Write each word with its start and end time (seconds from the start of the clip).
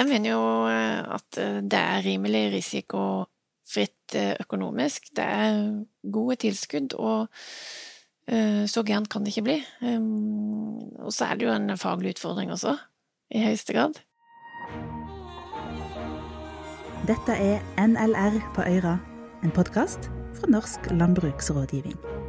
Jeg 0.00 0.08
mener 0.08 0.30
jo 0.32 0.44
eh, 0.72 1.00
at 1.12 1.36
eh, 1.36 1.58
det 1.60 1.76
er 1.78 2.04
rimelig 2.06 2.46
risikofritt 2.54 4.14
eh, 4.16 4.32
økonomisk. 4.40 5.10
Det 5.16 5.24
er 5.24 5.58
gode 6.12 6.36
tilskudd, 6.40 6.96
og 6.96 7.28
så 8.70 8.84
gærent 8.86 9.08
kan 9.10 9.24
det 9.24 9.32
ikke 9.32 9.42
bli. 9.42 9.56
Og 11.02 11.10
så 11.10 11.24
er 11.24 11.34
det 11.34 11.48
jo 11.48 11.50
en 11.50 11.74
faglig 11.78 12.12
utfordring 12.14 12.52
også, 12.54 12.76
i 13.34 13.42
høyeste 13.42 13.74
grad. 13.74 13.98
Dette 17.10 17.34
er 17.34 17.58
NLR 17.74 18.38
på 18.54 18.62
Øyra, 18.70 19.00
en 19.42 19.50
podkast 19.50 20.12
fra 20.38 20.46
Norsk 20.46 20.92
landbruksrådgivning. 20.94 22.19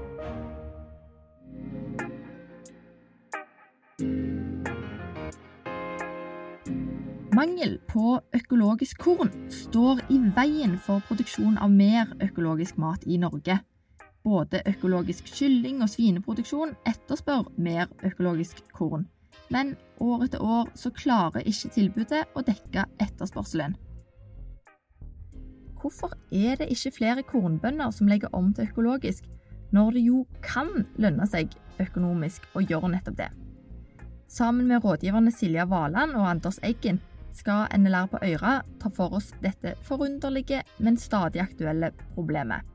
Mangel 7.42 7.80
på 7.90 8.20
økologisk 8.38 9.00
korn 9.02 9.32
står 9.50 10.04
i 10.14 10.20
veien 10.36 10.76
for 10.78 11.02
produksjon 11.08 11.56
av 11.58 11.72
mer 11.74 12.12
økologisk 12.22 12.78
mat 12.78 13.02
i 13.10 13.18
Norge. 13.18 13.56
Både 14.22 14.62
økologisk 14.70 15.32
kylling- 15.40 15.82
og 15.82 15.90
svineproduksjon 15.90 16.76
etterspør 16.86 17.50
mer 17.58 17.90
økologisk 18.06 18.62
korn, 18.78 19.08
men 19.50 19.74
år 19.98 20.28
etter 20.28 20.46
år 20.46 20.70
så 20.78 20.94
klarer 20.94 21.50
ikke 21.50 21.74
tilbudet 21.80 22.22
å 22.38 22.46
dekke 22.46 22.86
etterspørselen. 23.02 23.74
Hvorfor 25.82 26.14
er 26.30 26.62
det 26.62 26.70
ikke 26.70 26.94
flere 27.00 27.26
kornbønder 27.26 27.90
som 27.90 28.12
legger 28.12 28.30
om 28.38 28.54
til 28.54 28.70
økologisk, 28.70 29.26
når 29.74 29.96
det 29.98 30.10
jo 30.12 30.28
kan 30.46 30.86
lønne 31.02 31.26
seg 31.26 31.58
økonomisk 31.82 32.46
å 32.54 32.62
gjøre 32.62 33.00
nettopp 33.00 33.24
det? 33.24 33.34
Sammen 34.30 34.68
med 34.70 34.86
rådgiverne 34.86 35.34
Silja 35.34 35.66
Valand 35.66 36.14
og 36.14 36.30
Anders 36.36 36.62
Eggen 36.62 37.02
skal 37.38 37.70
NLR 37.78 38.10
på 38.12 38.20
Øyra 38.24 38.62
ta 38.82 38.90
for 38.94 39.14
oss 39.18 39.32
dette 39.44 39.76
forunderlige, 39.86 40.64
men 40.80 40.98
stadig 40.98 41.42
aktuelle 41.42 41.92
problemet. 42.14 42.66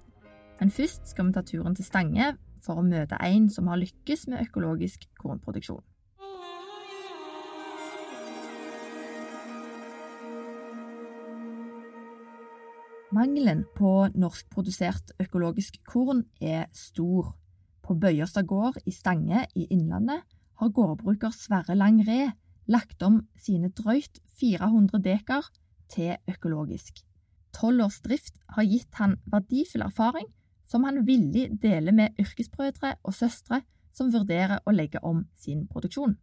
Men 0.60 0.70
først 0.70 1.08
skal 1.10 1.28
vi 1.28 1.36
ta 1.36 1.42
turen 1.44 1.76
til 1.76 1.84
Stange 1.84 2.32
for 2.64 2.80
å 2.80 2.86
møte 2.86 3.18
en 3.22 3.50
som 3.52 3.68
har 3.70 3.80
lykkes 3.80 4.26
med 4.32 4.46
økologisk 4.46 5.04
kornproduksjon. 5.20 5.84
Mangelen 13.14 13.62
på 13.76 13.90
norskprodusert 14.18 15.12
økologisk 15.22 15.78
korn 15.86 16.24
er 16.42 16.66
stor. 16.74 17.30
På 17.86 17.94
Bøyerstad 17.94 18.48
gård 18.50 18.80
i 18.84 18.92
Stange 18.92 19.44
i 19.54 19.68
Innlandet 19.70 20.24
har 20.58 20.74
gårdbruker 20.74 21.30
Sverre 21.32 21.76
Langré 21.78 22.32
lagt 22.66 23.02
om 23.02 23.20
sine 23.38 23.70
drøyt 23.70 24.20
400 24.40 25.02
dekar 25.02 25.50
til 25.92 26.16
økologisk. 26.30 27.02
Tolv 27.56 27.86
års 27.86 28.00
drift 28.04 28.36
har 28.52 28.66
gitt 28.68 28.98
han 29.00 29.16
verdifull 29.32 29.86
erfaring 29.86 30.28
som 30.66 30.84
han 30.84 31.04
villig 31.06 31.48
deler 31.62 31.94
med 31.94 32.18
yrkesbrødre 32.20 32.96
og 33.02 33.14
søstre 33.14 33.62
som 33.96 34.12
vurderer 34.12 34.60
å 34.66 34.74
legge 34.74 35.00
om 35.06 35.24
sin 35.38 35.64
produksjon. 35.70 36.18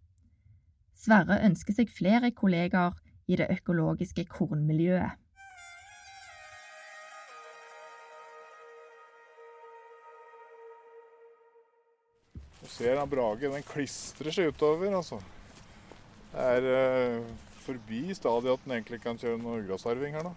Sverre 0.93 1.39
ønsker 1.47 1.73
seg 1.73 1.91
flere 1.91 2.31
kollegaer 2.35 2.93
i 3.27 3.39
det 3.39 3.49
økologiske 3.49 4.27
kornmiljøet. 4.29 5.19
Du 12.63 12.69
ser 12.71 12.95
den 12.95 13.09
Brage, 13.09 13.49
den 13.51 13.65
klistrer 13.67 14.31
seg 14.31 14.53
utover, 14.53 14.93
altså. 14.95 15.17
Det 16.33 16.47
er 16.57 16.65
uh, 16.65 17.27
forbi 17.61 18.07
stadiet 18.17 18.57
at 18.57 18.65
en 18.65 18.75
egentlig 18.75 18.99
kan 19.03 19.19
kjøre 19.21 19.37
noe 19.41 19.61
ugrasarving 19.61 20.17
her 20.17 20.25
nå. 20.25 20.33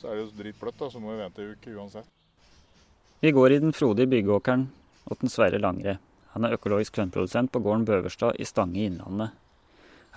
Så 0.00 0.08
er 0.08 0.16
det 0.16 0.24
jo 0.24 0.32
dritbløtt, 0.38 0.78
da, 0.80 0.88
så 0.92 1.00
må 1.02 1.12
vi 1.12 1.20
vente 1.20 1.44
ei 1.44 1.52
uke 1.52 1.76
uansett. 1.76 2.08
Vi 3.20 3.32
går 3.32 3.54
i 3.54 3.60
den 3.62 3.76
frodige 3.76 4.10
byggeåkeren 4.12 4.66
og 5.08 5.20
den 5.20 5.32
Sverre 5.32 5.60
Langre. 5.60 5.98
Han 6.34 6.44
er 6.44 6.56
økologisk 6.56 6.96
kornprodusent 6.96 7.52
på 7.52 7.60
gården 7.62 7.86
Bøverstad 7.88 8.40
i 8.40 8.48
Stange 8.48 8.80
i 8.80 8.88
Innlandet. 8.88 9.36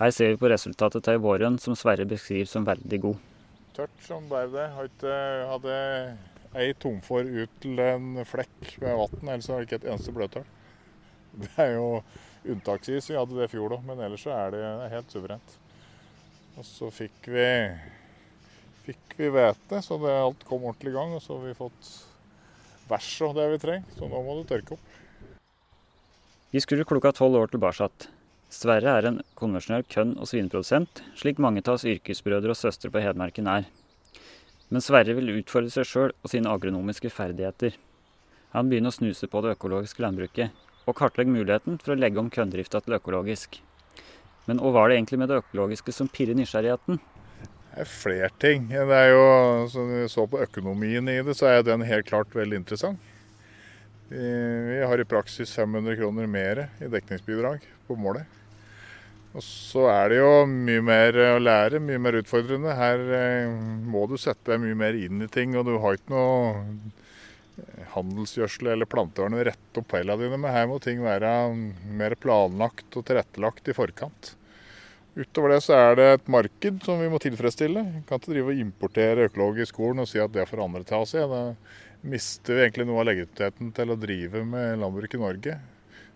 Her 0.00 0.10
ser 0.14 0.32
vi 0.32 0.40
på 0.40 0.50
resultatet 0.50 1.04
til 1.04 1.20
våren, 1.22 1.58
som 1.62 1.76
Sverre 1.78 2.06
beskriver 2.08 2.48
som 2.48 2.66
veldig 2.66 3.00
god. 3.04 3.22
Tørt 3.76 4.02
som 4.02 4.26
bare 4.30 4.50
det. 4.50 4.66
Hadde 5.52 5.78
ei 6.58 6.72
tomfor 6.80 7.26
ut 7.26 7.60
til 7.62 7.80
en 7.82 8.24
flekk 8.26 8.78
med 8.82 8.96
vann, 8.98 9.28
ellers 9.28 9.48
er 9.50 9.60
det 9.60 9.68
ikke 9.68 9.80
et 9.82 9.88
eneste 9.92 10.14
bløthull. 10.16 10.46
Det 11.38 11.50
er 11.60 11.74
jo 11.76 11.88
unntaksvis 12.44 13.10
vi 13.10 13.16
hadde 13.18 13.38
det 13.38 13.48
i 13.48 13.52
fjor 13.52 13.76
òg, 13.78 13.86
men 13.88 14.02
ellers 14.04 14.26
så 14.26 14.34
er 14.36 14.54
det 14.54 14.90
helt 14.92 15.14
suverent. 15.14 15.56
Og 16.58 16.66
så 16.66 16.90
fikk 16.90 17.30
vi 17.30 17.46
fikk 18.88 19.18
vi 19.18 19.32
hvete, 19.32 19.82
så 19.84 19.98
det 20.00 20.14
alt 20.16 20.44
kom 20.48 20.64
ordentlig 20.64 20.94
i 20.94 20.96
gang. 20.96 21.16
Og 21.16 21.22
så 21.22 21.36
har 21.36 21.44
vi 21.46 21.56
fått 21.58 21.90
vers 22.88 23.10
og 23.26 23.34
det 23.36 23.48
vi 23.52 23.62
trenger, 23.62 23.96
så 23.98 24.08
nå 24.08 24.22
må 24.24 24.38
det 24.38 24.48
tørke 24.50 24.78
opp. 24.78 24.94
Vi 26.48 26.62
skrur 26.64 26.86
klokka 26.88 27.12
tolv 27.12 27.36
år 27.42 27.52
tilbake. 27.52 27.90
Sverre 28.48 28.94
er 28.96 29.04
en 29.10 29.18
konvensjonell 29.36 29.84
kønn- 29.92 30.16
og 30.16 30.30
svineprodusent, 30.30 31.02
slik 31.20 31.36
mange 31.36 31.60
av 31.66 31.74
oss 31.74 31.84
yrkesbrødre 31.84 32.54
og 32.54 32.56
søstre 32.56 32.88
på 32.88 33.02
Hedmarken 33.04 33.50
er. 33.52 33.66
Men 34.72 34.84
Sverre 34.84 35.12
vil 35.18 35.34
utfordre 35.34 35.68
seg 35.72 35.84
sjøl 35.84 36.14
og 36.16 36.32
sine 36.32 36.48
agronomiske 36.48 37.12
ferdigheter. 37.12 37.76
Han 38.56 38.70
begynner 38.70 38.88
å 38.88 38.96
snuse 38.96 39.28
på 39.28 39.42
det 39.44 39.52
økologiske 39.58 40.00
landbruket, 40.00 40.56
og 40.88 40.96
kartlegge 40.96 41.34
muligheten 41.34 41.76
for 41.82 41.92
å 41.92 41.98
legge 41.98 42.20
om 42.22 42.30
kønndrifta 42.32 42.80
til 42.84 42.96
økologisk. 42.96 43.60
Men 44.48 44.62
hva 44.62 44.72
var 44.72 44.88
det 44.88 44.96
egentlig 44.96 45.20
med 45.20 45.28
det 45.28 45.42
økologiske 45.42 45.92
som 45.92 46.08
pirrer 46.08 46.38
nysgjerrigheten? 46.38 47.00
Det 47.68 47.84
er 47.84 47.90
flere 47.92 48.30
ting. 48.40 48.70
Det 48.72 48.96
er 48.96 49.12
jo, 49.12 49.26
Som 49.68 49.92
vi 49.92 50.08
så 50.08 50.24
på 50.26 50.40
økonomien 50.40 51.08
i 51.12 51.20
det, 51.22 51.36
så 51.36 51.50
er 51.52 51.62
den 51.62 51.84
helt 51.84 52.08
klart 52.08 52.34
veldig 52.34 52.62
interessant. 52.64 52.98
Vi 54.08 54.80
har 54.88 54.98
i 54.98 55.04
praksis 55.04 55.52
500 55.52 55.98
kroner 56.00 56.26
mer 56.26 56.70
i 56.80 56.88
dekningsbidrag 56.88 57.60
på 57.86 57.96
målet. 58.00 58.24
Og 59.36 59.44
så 59.44 59.84
er 59.92 60.08
det 60.08 60.20
jo 60.22 60.30
mye 60.48 60.80
mer 60.82 61.18
å 61.36 61.42
lære, 61.42 61.82
mye 61.84 62.00
mer 62.00 62.16
utfordrende. 62.22 62.72
Her 62.74 63.02
eh, 63.18 63.50
må 63.84 64.06
du 64.08 64.16
sette 64.16 64.48
deg 64.48 64.62
mye 64.64 64.78
mer 64.80 64.96
inn 64.96 65.20
i 65.22 65.28
ting, 65.28 65.52
og 65.54 65.68
du 65.68 65.76
har 65.82 65.98
ikke 65.98 66.14
noe 66.14 66.64
handelsgjødsel 67.94 68.72
eller 68.72 68.88
plantevern 68.90 69.36
og 69.38 69.46
rette 69.48 69.80
opp 69.80 69.94
feilene 69.94 70.24
dine 70.24 70.40
med. 70.40 70.52
Her 70.54 70.68
må 70.70 70.78
ting 70.82 71.00
være 71.04 71.30
mer 71.98 72.16
planlagt 72.20 72.98
og 72.98 73.06
tilrettelagt 73.08 73.70
i 73.70 73.76
forkant. 73.76 74.34
Utover 75.18 75.50
det 75.50 75.62
så 75.64 75.74
er 75.74 75.96
det 75.98 76.06
et 76.12 76.28
marked 76.30 76.84
som 76.86 77.00
vi 77.02 77.08
må 77.10 77.18
tilfredsstille. 77.22 77.82
Vi 77.96 78.02
kan 78.06 78.20
ikke 78.20 78.34
drive 78.34 78.52
og 78.52 78.60
importere 78.62 79.26
økologisk 79.26 79.80
korn 79.80 80.04
og 80.04 80.06
si 80.10 80.20
at 80.22 80.30
det 80.34 80.46
får 80.46 80.62
andre 80.62 80.84
ta 80.86 81.00
seg. 81.08 81.26
Da 81.32 82.06
mister 82.06 82.54
vi 82.54 82.62
egentlig 82.66 82.86
noe 82.86 83.02
av 83.02 83.08
legitimiteten 83.10 83.72
til 83.74 83.90
å 83.90 83.98
drive 83.98 84.44
med 84.46 84.78
landbruk 84.78 85.18
i 85.18 85.22
Norge. 85.24 85.56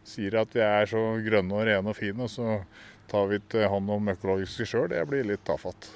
Sier 0.06 0.38
at 0.38 0.54
vi 0.54 0.62
er 0.62 0.86
så 0.90 1.02
grønne 1.24 1.58
og 1.58 1.66
rene 1.66 1.90
og 1.90 1.98
fine, 1.98 2.26
og 2.26 2.30
så 2.30 2.60
tar 3.10 3.26
vi 3.30 3.42
ikke 3.42 3.66
hånd 3.70 3.90
om 3.90 4.14
økologiske 4.14 4.66
sjøl. 4.70 4.88
Det 4.94 5.02
blir 5.10 5.26
litt 5.26 5.42
tafatt. 5.46 5.90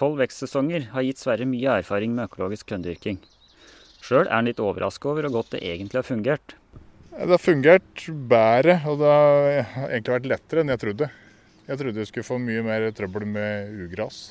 Tolv 0.00 0.16
vekstsesonger 0.22 0.86
har 0.94 1.04
gitt 1.04 1.20
Sverre 1.20 1.44
mye 1.44 1.74
erfaring 1.82 2.14
med 2.16 2.30
økologisk 2.30 2.70
korndyrking. 2.70 3.18
Sjøl 4.00 4.24
er 4.24 4.32
han 4.32 4.46
litt 4.48 4.62
overraska 4.64 5.10
over 5.10 5.26
hvor 5.26 5.42
godt 5.42 5.58
det 5.58 5.60
egentlig 5.68 5.98
har 6.00 6.06
fungert. 6.08 6.54
Det 7.10 7.28
har 7.28 7.42
fungert 7.42 8.04
bedre, 8.30 8.78
og 8.88 9.02
det 9.02 9.10
har 9.10 9.90
egentlig 9.90 10.14
vært 10.14 10.28
lettere 10.30 10.62
enn 10.64 10.72
jeg 10.72 10.80
trodde. 10.86 11.08
Jeg 11.66 11.80
trodde 11.82 12.00
jeg 12.00 12.08
skulle 12.08 12.28
få 12.30 12.38
mye 12.40 12.62
mer 12.64 12.86
trøbbel 12.96 13.26
med 13.28 13.74
ugras. 13.84 14.22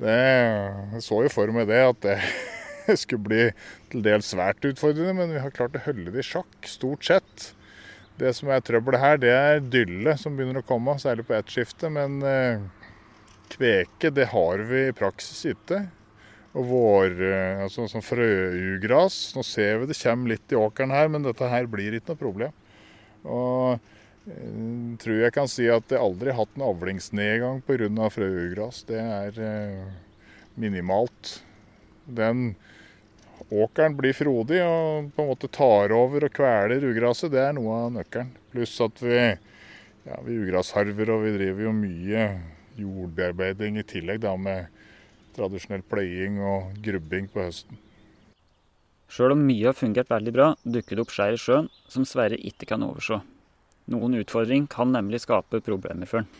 Det, 0.00 0.18
jeg 0.92 1.02
så 1.06 1.22
jo 1.24 1.32
for 1.32 1.52
meg 1.56 1.70
det, 1.70 1.80
at 1.94 2.04
det 2.04 2.98
skulle 3.02 3.30
bli 3.30 3.46
til 3.88 4.04
dels 4.04 4.28
svært 4.34 4.68
utfordrende, 4.68 5.16
men 5.16 5.32
vi 5.32 5.40
har 5.40 5.56
klart 5.56 5.78
å 5.80 5.84
holde 5.86 6.12
det 6.12 6.20
i 6.20 6.28
sjakk, 6.34 6.52
stort 6.68 7.08
sett. 7.08 7.48
Det 8.20 8.34
som 8.36 8.52
er 8.52 8.60
trøbbelet 8.60 9.00
her, 9.00 9.16
det 9.24 9.32
er 9.32 9.64
dylle 9.72 10.18
som 10.20 10.36
begynner 10.36 10.60
å 10.60 10.68
komme, 10.68 10.98
særlig 11.00 11.24
på 11.30 11.38
ett 11.38 11.48
skifte. 11.48 11.88
Men 11.92 12.20
eh, 12.28 12.68
Kveke 13.50 14.12
det 14.14 14.30
har 14.32 14.62
vi 14.70 14.86
i 14.88 14.96
praksis 14.96 15.42
ikke. 15.52 15.84
Og 16.58 16.66
vår, 16.66 17.12
eh, 17.22 17.62
altså 17.62 17.84
sånn 17.86 18.02
frøugras 18.02 19.36
Nå 19.36 19.44
ser 19.46 19.78
vi 19.78 19.90
det 19.90 19.98
kommer 20.00 20.32
litt 20.32 20.50
i 20.50 20.58
åkeren 20.58 20.90
her, 20.94 21.10
men 21.12 21.22
dette 21.22 21.46
her 21.46 21.68
blir 21.70 21.94
ikke 21.94 22.10
noe 22.10 22.22
problem. 22.24 22.56
Og 23.22 23.78
jeg 24.26 24.34
eh, 24.34 24.96
tror 25.02 25.22
jeg 25.22 25.34
kan 25.36 25.50
si 25.50 25.68
at 25.70 25.92
jeg 25.92 26.02
aldri 26.02 26.32
har 26.32 26.42
hatt 26.42 26.58
en 26.58 26.66
avlingsnedgang 26.66 27.62
pga. 27.66 28.10
frøugras. 28.10 28.82
Det 28.88 28.98
er 28.98 29.40
eh, 29.46 29.86
minimalt. 30.54 31.40
Den 32.04 32.54
åkeren 33.50 33.96
blir 33.96 34.14
frodig 34.14 34.60
og 34.62 35.10
på 35.14 35.22
en 35.22 35.30
måte 35.30 35.48
tar 35.48 35.94
over 35.94 36.26
og 36.26 36.34
kveler 36.34 36.84
ugraset. 36.90 37.30
Det 37.32 37.40
er 37.40 37.54
noe 37.54 37.86
av 37.86 37.92
nøkkelen. 37.94 38.34
Pluss 38.50 38.74
at 38.82 38.98
vi, 39.02 39.18
ja, 40.06 40.18
vi 40.26 40.40
ugrasharver 40.42 41.14
og 41.14 41.24
vi 41.24 41.36
driver 41.38 41.68
jo 41.68 41.76
mye 41.78 42.24
jordbearbeiding 42.80 43.78
i 43.80 43.86
tillegg 43.86 44.22
da 44.24 44.34
med 44.40 44.68
tradisjonell 45.36 45.84
pløying 45.86 46.40
og 46.42 46.74
grubbing 46.84 47.28
på 47.32 47.44
høsten. 47.44 47.78
Sjøl 49.10 49.34
om 49.34 49.42
mye 49.42 49.66
har 49.66 49.74
fungert 49.74 50.10
veldig 50.10 50.32
bra, 50.34 50.52
dukker 50.62 50.96
det 50.96 51.02
opp 51.02 51.14
skjær 51.14 51.34
i 51.34 51.40
sjøen 51.40 51.66
som 51.90 52.06
Sverre 52.06 52.38
ikke 52.38 52.68
kan 52.70 52.84
overse. 52.86 53.18
Noen 53.90 54.14
utfordring 54.20 54.68
kan 54.70 54.92
nemlig 54.94 55.24
skape 55.24 55.62
problemer 55.66 56.06
for 56.06 56.22
den. 56.22 56.30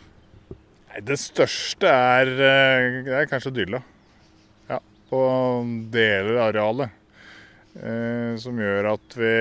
Nei, 0.91 1.01
Det 1.03 1.17
største 1.19 1.87
er, 1.87 2.31
eh, 2.31 3.03
det 3.03 3.17
er 3.17 3.27
kanskje 3.27 3.53
Dylla. 3.55 3.81
Ja, 4.69 4.79
på 5.09 5.21
deler 5.91 6.37
av 6.37 6.55
arealet. 6.55 6.91
Eh, 7.75 8.35
som 8.35 8.57
gjør 8.59 8.93
at 8.93 9.15
vi, 9.15 9.31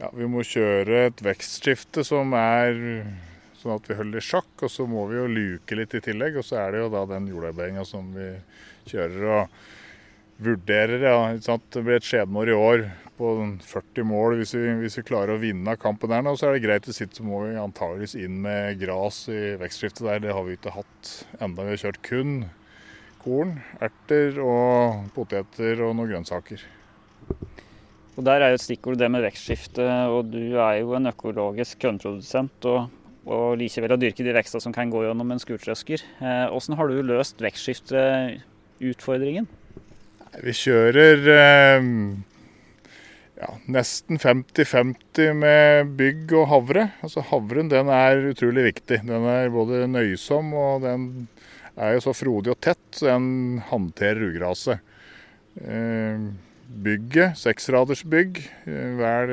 ja, 0.00 0.08
vi 0.14 0.26
må 0.26 0.42
kjøre 0.42 1.06
et 1.06 1.22
vekstskifte 1.22 2.02
som 2.04 2.32
er 2.34 2.74
sånn 3.64 3.78
at 3.78 3.88
vi 3.88 3.96
holder 3.98 4.20
i 4.20 4.24
sjakk. 4.24 4.52
Og 4.60 4.72
så 4.72 4.86
må 4.88 5.06
vi 5.10 5.18
jo 5.18 5.30
luke 5.30 5.78
litt 5.78 5.96
i 5.96 6.02
tillegg. 6.04 6.36
Og 6.40 6.46
så 6.46 6.60
er 6.62 6.74
det 6.74 6.84
jo 6.84 6.90
da 6.92 7.06
den 7.14 7.30
jordarbeidinga 7.32 7.86
som 7.88 8.12
vi 8.14 8.30
kjører 8.90 9.30
og 9.38 9.56
vurderer. 10.44 11.08
Ja? 11.08 11.16
Det 11.34 11.82
blir 11.82 11.98
et 11.98 12.08
skjebneår 12.08 12.52
i 12.52 12.58
år 12.58 12.86
på 13.14 13.30
40 13.62 14.08
mål 14.10 14.40
hvis 14.40 14.54
vi, 14.56 14.64
hvis 14.80 14.98
vi 14.98 15.06
klarer 15.06 15.36
å 15.36 15.42
vinne 15.42 15.76
kampen 15.80 16.10
der 16.12 16.24
nå. 16.26 16.34
Så 16.38 16.48
er 16.48 16.56
det 16.56 16.64
greit 16.66 16.90
å 16.90 16.96
sitte, 16.96 17.20
så 17.20 17.26
må 17.26 17.44
vi 17.46 17.54
antageligvis 17.60 18.16
inn 18.18 18.40
med 18.44 18.80
gras 18.82 19.24
i 19.32 19.54
vekstskiftet 19.60 20.06
der. 20.08 20.22
Det 20.26 20.36
har 20.36 20.46
vi 20.46 20.58
ikke 20.58 20.74
hatt 20.74 21.16
enda. 21.40 21.64
Vi 21.64 21.74
har 21.76 21.82
kjørt 21.86 22.02
kun 22.06 22.36
korn, 23.24 23.56
erter 23.80 24.36
og 24.44 25.06
poteter 25.16 25.80
og 25.86 25.94
noen 25.96 26.10
grønnsaker. 26.10 26.64
Og 28.14 28.22
Der 28.22 28.44
er 28.44 28.52
jo 28.52 28.58
et 28.60 28.62
stikkord 28.62 29.00
det 29.00 29.08
med 29.10 29.24
vekstskifte, 29.24 29.86
og 30.12 30.28
du 30.30 30.58
er 30.62 30.76
jo 30.82 30.92
en 30.94 31.10
økologisk 31.10 31.80
kornprodusent. 31.82 32.68
Og, 32.70 32.92
og 33.24 33.56
likevel 33.60 33.94
å 33.94 34.00
dyrke 34.00 34.24
de 34.26 34.36
vekstene 34.36 34.62
som 34.64 34.74
kan 34.74 34.90
gå 34.92 35.00
gjennom 35.06 35.30
en 35.32 35.42
skurtrøsker. 35.42 36.00
Eh, 36.20 36.46
hvordan 36.52 36.78
har 36.78 36.86
du 36.90 36.94
løst 37.08 37.36
vekstskifteutfordringen? 37.44 39.46
Vi 40.44 40.52
kjører 40.58 41.18
eh, 41.30 41.80
ja, 43.40 43.48
nesten 43.70 44.16
50-50 44.20 45.32
med 45.38 45.64
bygg 45.98 46.24
og 46.38 46.44
havre. 46.52 46.82
Altså 47.06 47.20
Havren 47.30 47.68
den 47.72 47.86
er 47.92 48.30
utrolig 48.32 48.62
viktig. 48.70 48.98
Den 49.08 49.22
er 49.30 49.54
både 49.54 49.74
nøysom 49.90 50.46
og 50.58 50.72
den 50.84 51.00
er 51.74 51.88
jo 51.96 52.00
så 52.04 52.12
frodig 52.14 52.50
og 52.54 52.60
tett, 52.62 52.84
så 52.94 53.04
den 53.12 53.60
håndterer 53.70 54.28
ugraset. 54.30 54.78
Eh, 55.58 56.18
bygget, 56.84 57.38
seksraders 57.38 58.02
bygg, 58.10 58.38
eh, 58.66 58.90
vel 58.98 59.28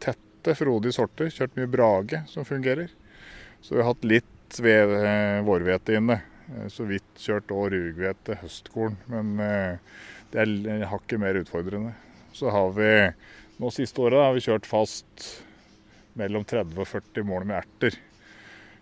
tette, 0.00 0.54
frodige 0.56 0.96
sorter. 0.96 1.26
Kjørt 1.32 1.56
mye 1.56 1.70
brage 1.70 2.22
som 2.28 2.44
fungerer. 2.48 2.88
Så 3.64 3.74
vi 3.74 3.80
har 3.80 3.94
hatt 3.94 4.04
litt 4.04 4.58
ved, 4.60 4.90
eh, 4.92 5.42
vårhvete 5.42 5.96
inne. 5.96 6.20
Eh, 6.52 6.68
Så 6.68 6.84
vidt 6.84 7.16
kjørt 7.16 7.50
og 7.50 7.70
rughvete, 7.72 8.36
høstkorn. 8.42 8.98
Men 9.08 9.40
eh, 9.40 9.78
det 10.32 10.42
er 10.44 10.84
hakket 10.90 11.20
mer 11.20 11.38
utfordrende. 11.40 11.94
Så 12.36 12.50
har 12.52 12.74
vi 12.76 12.90
nå 13.62 13.70
siste 13.72 14.02
året 14.02 14.20
har 14.20 14.34
vi 14.34 14.42
kjørt 14.44 14.66
fast 14.68 15.44
mellom 16.18 16.44
30 16.44 16.76
og 16.76 16.90
40 16.90 17.24
mål 17.24 17.46
med 17.48 17.62
erter. 17.62 17.96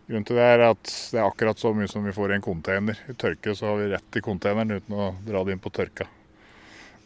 Grunnen 0.08 0.26
til 0.26 0.40
det 0.40 0.48
er 0.50 0.64
at 0.66 0.82
det 1.12 1.20
er 1.20 1.28
akkurat 1.28 1.60
så 1.62 1.70
mye 1.76 1.86
som 1.88 2.02
vi 2.02 2.14
får 2.16 2.32
i 2.32 2.38
en 2.40 2.44
container. 2.44 2.98
I 3.06 3.14
tørke 3.14 3.54
så 3.54 3.70
har 3.70 3.78
vi 3.78 3.90
rett 3.92 4.18
i 4.18 4.24
containeren 4.24 4.80
uten 4.80 4.98
å 4.98 5.12
dra 5.22 5.44
det 5.44 5.54
inn 5.54 5.62
på 5.62 5.70
tørka. 5.70 6.08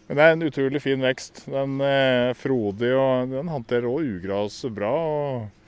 Men 0.07 0.17
det 0.17 0.25
er 0.25 0.33
en 0.33 0.47
utrolig 0.47 0.81
fin 0.81 1.05
vekst. 1.05 1.45
Den 1.51 1.77
er 1.85 2.33
frodig 2.39 2.95
og 2.97 3.35
den 3.35 3.53
håndterer 3.53 3.91
òg 3.91 4.17
ugraset 4.17 4.73
bra. 4.73 4.95
Og 4.95 5.66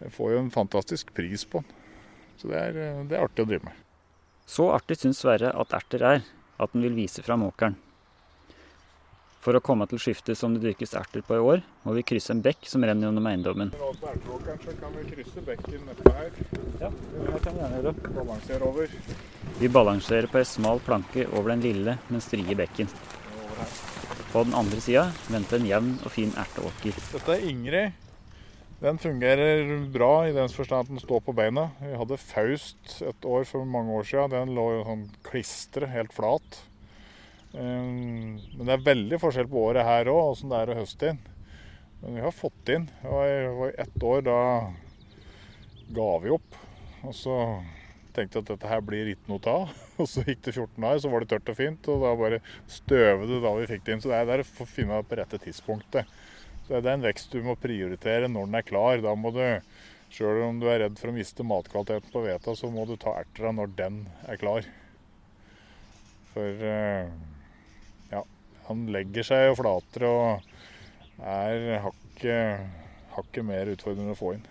jeg 0.00 0.12
får 0.16 0.34
jo 0.34 0.42
en 0.42 0.52
fantastisk 0.54 1.14
pris 1.14 1.46
på 1.48 1.62
den. 1.62 1.80
Så 2.40 2.50
det 2.50 2.60
er, 2.60 2.78
det 3.06 3.16
er 3.16 3.24
artig 3.24 3.44
å 3.44 3.48
drive 3.48 3.68
med. 3.68 3.80
Så 4.46 4.68
artig 4.74 4.98
syns 5.00 5.22
Sverre 5.22 5.54
at 5.56 5.72
erter 5.76 6.04
er, 6.04 6.24
at 6.60 6.74
den 6.74 6.84
vil 6.84 6.96
vise 6.98 7.22
fram 7.24 7.46
åkeren. 7.46 7.78
For 9.44 9.52
å 9.52 9.60
komme 9.60 9.84
til 9.84 10.00
skiftet 10.00 10.38
som 10.40 10.54
det 10.54 10.62
dyrkes 10.62 10.94
erter 10.96 11.20
på 11.24 11.36
i 11.36 11.42
år, 11.52 11.62
må 11.84 11.92
vi 11.92 12.04
krysse 12.06 12.32
en 12.32 12.40
bekk 12.44 12.64
som 12.68 12.84
renner 12.84 13.10
gjennom 13.10 13.26
eiendommen. 13.28 13.72
Kan 13.76 14.94
vi 14.94 15.02
krysse 15.10 15.44
bekken 15.44 15.82
nedpå 15.84 16.12
her. 16.16 16.30
Ja, 16.80 16.88
det 16.88 17.42
kan 17.44 17.58
vi 17.58 17.60
gjerne 17.60 17.80
gjøre. 17.82 17.92
Balansere 18.16 18.70
over. 18.70 18.94
Vi 19.60 19.68
balanserer 19.68 20.30
på 20.32 20.40
ei 20.40 20.48
smal 20.48 20.80
planke 20.86 21.26
over 21.28 21.52
den 21.52 21.66
lille, 21.66 21.98
men 22.08 22.24
strie 22.24 22.56
bekken. 22.56 22.88
På 24.32 24.46
den 24.48 24.56
andre 24.56 24.80
sida 24.80 25.10
venter 25.28 25.60
en 25.60 25.68
jevn 25.68 25.92
og 26.00 26.16
fin 26.16 26.32
erteåker. 26.40 26.96
Dette 27.12 27.36
er 27.36 27.44
Ingrid. 27.52 28.03
Den 28.84 28.98
fungerer 29.00 29.86
bra 29.88 30.26
i 30.28 30.32
den 30.36 30.50
forstand 30.52 30.84
at 30.84 30.90
den 30.92 31.00
står 31.00 31.22
på 31.24 31.32
beina. 31.32 31.70
Vi 31.80 31.94
hadde 31.96 32.18
Faust 32.20 32.98
et 33.00 33.24
år 33.24 33.46
for 33.48 33.64
mange 33.64 33.94
år 33.96 34.04
siden. 34.04 34.34
Den 34.34 34.50
lå 34.58 34.64
jo 34.74 34.82
sånn 34.84 35.04
klistre, 35.24 35.88
helt 35.88 36.12
flat. 36.12 36.58
Um, 37.54 38.34
Men 38.58 38.66
det 38.66 38.74
er 38.74 38.84
veldig 38.90 39.20
forskjell 39.22 39.48
på 39.48 39.62
året 39.70 39.88
her 39.88 40.10
òg, 40.12 40.34
åssen 40.34 40.52
det 40.52 40.58
er 40.58 40.72
å 40.74 40.76
høste 40.82 41.14
inn. 41.14 41.22
Men 42.02 42.18
vi 42.18 42.24
har 42.26 42.36
fått 42.36 42.74
inn. 42.74 42.84
Det 43.00 43.14
var 43.14 43.70
i 43.70 43.78
ett 43.86 44.04
år 44.10 44.26
da 44.26 44.36
ga 45.96 46.10
vi 46.26 46.34
opp. 46.36 46.60
Og 47.08 47.16
så 47.16 47.38
tenkte 48.12 48.36
jeg 48.36 48.44
at 48.44 48.52
dette 48.52 48.74
her 48.74 48.84
blir 48.84 49.14
ikke 49.14 49.32
noe 49.32 49.54
av. 49.54 49.72
Og 50.02 50.12
så 50.12 50.26
gikk 50.28 50.44
det 50.44 50.58
14 50.58 50.76
dager, 50.76 51.00
så 51.00 51.14
var 51.14 51.24
det 51.24 51.32
tørt 51.32 51.54
og 51.54 51.60
fint. 51.62 51.88
Og 51.88 52.04
da 52.04 52.12
bare 52.20 52.44
støvet 52.68 53.32
det 53.32 53.40
da 53.48 53.56
vi 53.62 53.72
fikk 53.72 53.88
det 53.88 53.96
inn. 53.96 54.04
Så 54.04 54.12
det 54.12 54.20
er 54.20 54.28
der 54.34 54.44
å 54.44 54.68
finne 54.76 55.00
på 55.08 55.22
rette 55.22 55.40
tidspunktet. 55.40 56.12
Så 56.64 56.80
det 56.80 56.88
er 56.88 56.96
en 56.96 57.04
vekst 57.04 57.34
du 57.34 57.42
må 57.44 57.56
prioritere 57.60 58.30
når 58.30 58.48
den 58.48 58.58
er 58.60 58.66
klar. 58.66 59.02
Da 59.04 59.12
må 59.18 59.32
du, 59.34 59.42
sjøl 60.14 60.40
om 60.46 60.62
du 60.62 60.70
er 60.72 60.80
redd 60.84 60.96
for 61.00 61.12
å 61.12 61.16
miste 61.16 61.44
matkvaliteten 61.46 62.12
på 62.14 62.24
hveta, 62.24 62.54
så 62.56 62.70
må 62.72 62.86
du 62.88 62.96
ta 63.00 63.16
ertera 63.20 63.52
når 63.52 63.74
den 63.76 64.00
er 64.30 64.40
klar. 64.40 64.68
For 66.32 66.64
eh, 66.70 67.12
ja, 68.14 68.24
han 68.70 68.88
legger 68.94 69.28
seg 69.28 69.52
og 69.52 69.60
flater 69.60 70.08
og 70.08 71.20
er 71.20 71.84
hakket, 71.84 72.80
hakket 73.14 73.46
mer 73.46 73.70
utfordrende 73.74 74.16
å 74.16 74.18
få 74.18 74.34
inn. 74.38 74.48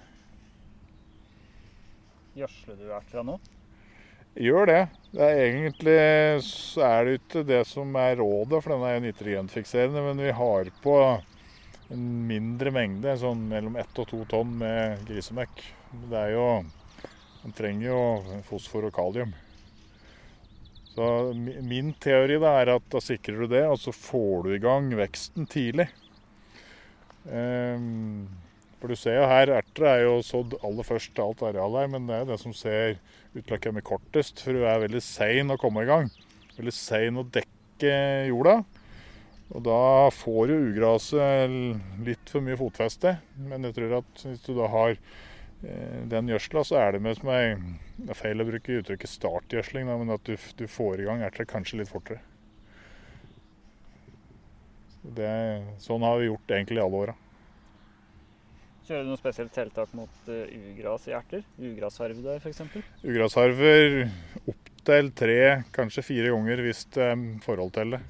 Gjødsler 2.37 2.77
du 2.77 2.87
ertera 2.93 3.25
nå? 3.25 3.41
Gjør 4.41 4.65
det. 4.65 4.79
det 5.13 5.25
er 5.25 5.39
egentlig 5.43 5.99
så 6.47 6.81
er 6.87 7.05
det 7.05 7.19
ikke 7.19 7.43
det 7.45 7.59
som 7.69 7.91
er 8.01 8.15
rådet, 8.17 8.63
for 8.63 8.73
den 8.73 8.85
er 8.87 8.95
jo 8.95 9.03
nitrogenfikserende. 9.03 10.01
Men 10.07 10.21
vi 10.25 10.31
har 10.33 10.71
på 10.81 10.95
en 11.91 12.03
mindre 12.27 12.71
mengde, 12.73 13.15
sånn 13.19 13.47
mellom 13.49 13.75
ett 13.81 13.99
og 13.99 14.07
to 14.09 14.23
tonn 14.29 14.53
med 14.61 15.03
grisemekk. 15.09 15.65
Det 16.09 16.19
er 16.27 16.37
jo 16.37 16.47
Man 17.43 17.51
trenger 17.51 17.89
jo 17.89 18.03
fosfor 18.47 18.85
og 18.87 18.93
kalium. 18.95 19.33
Så 20.93 21.33
min 21.35 21.89
teori 21.99 22.37
da 22.39 22.53
er 22.61 22.69
at 22.77 22.85
da 22.93 23.01
sikrer 23.03 23.41
du 23.43 23.49
det, 23.51 23.65
og 23.67 23.75
så 23.81 23.91
får 23.91 24.45
du 24.45 24.53
i 24.53 24.61
gang 24.63 24.87
veksten 24.95 25.49
tidlig. 25.51 25.89
Ehm, 27.27 28.29
for 28.79 28.91
du 28.91 28.99
ser 28.99 29.17
jo 29.17 29.27
her, 29.27 29.51
erter 29.57 29.89
er 29.89 30.03
jo 30.05 30.21
sådd 30.23 30.57
aller 30.63 30.87
først 30.87 31.11
til 31.15 31.25
alt 31.25 31.43
arealet 31.49 31.83
her, 31.83 31.91
men 31.91 32.07
det 32.07 32.15
er 32.15 32.23
jo 32.23 32.29
det 32.33 32.39
som 32.41 32.55
ser 32.55 32.95
ut 33.33 33.41
til 33.41 33.57
å 33.57 33.61
komme 33.63 33.83
kortest, 33.83 34.43
for 34.43 34.55
du 34.55 34.63
er 34.67 34.85
veldig 34.85 35.03
sein 35.03 35.51
å 35.51 35.59
komme 35.59 35.85
i 35.85 35.89
gang. 35.89 36.11
Veldig 36.55 36.75
sein 36.77 37.19
å 37.19 37.25
dekke 37.25 37.93
jorda. 38.29 38.61
Og 39.53 39.61
da 39.61 40.09
får 40.13 40.49
jo 40.49 40.61
ugraset 40.71 41.53
litt 42.05 42.31
for 42.31 42.45
mye 42.45 42.57
fotfeste. 42.57 43.17
Men 43.37 43.67
jeg 43.67 43.77
tror 43.77 43.99
at 43.99 44.25
hvis 44.25 44.43
du 44.47 44.53
da 44.57 44.69
har 44.73 44.95
eh, 44.95 45.99
den 46.09 46.31
gjødsla, 46.31 46.63
så 46.65 46.79
er 46.81 46.95
det 46.95 47.03
med 47.05 47.19
som 47.19 47.29
ei 47.33 47.55
Det 47.99 48.09
er 48.09 48.17
feil 48.17 48.41
å 48.41 48.47
bruke 48.49 48.79
uttrykket 48.81 49.13
startgjødsling, 49.13 49.89
men 49.89 50.15
at 50.15 50.25
du, 50.25 50.33
du 50.57 50.65
får 50.65 51.03
i 51.03 51.09
gang 51.09 51.21
erter 51.21 51.45
kanskje 51.49 51.83
litt 51.83 51.91
fortere. 51.91 52.23
Det, 55.03 55.29
sånn 55.83 56.05
har 56.07 56.17
vi 56.17 56.31
gjort 56.31 56.55
egentlig 56.55 56.79
i 56.79 56.83
alle 56.83 57.03
åra. 57.05 57.15
Kjører 58.87 59.05
du 59.05 59.11
noe 59.13 59.19
spesielt 59.19 59.53
tiltak 59.55 59.93
mot 59.95 60.25
uh, 60.27 60.47
ugras 60.71 61.05
i 61.07 61.13
erter? 61.15 61.43
Ugrasharve 61.59 62.23
der 62.23 62.41
f.eks.? 62.41 62.63
Ugrasharver 63.03 64.01
opptil 64.49 65.11
tre, 65.15 65.39
kanskje 65.75 66.03
fire 66.07 66.33
ganger 66.33 66.63
hvis 66.65 66.83
det 66.95 67.05
er 67.13 67.23
forhold 67.45 67.71
til 67.77 67.95
det. 67.95 68.01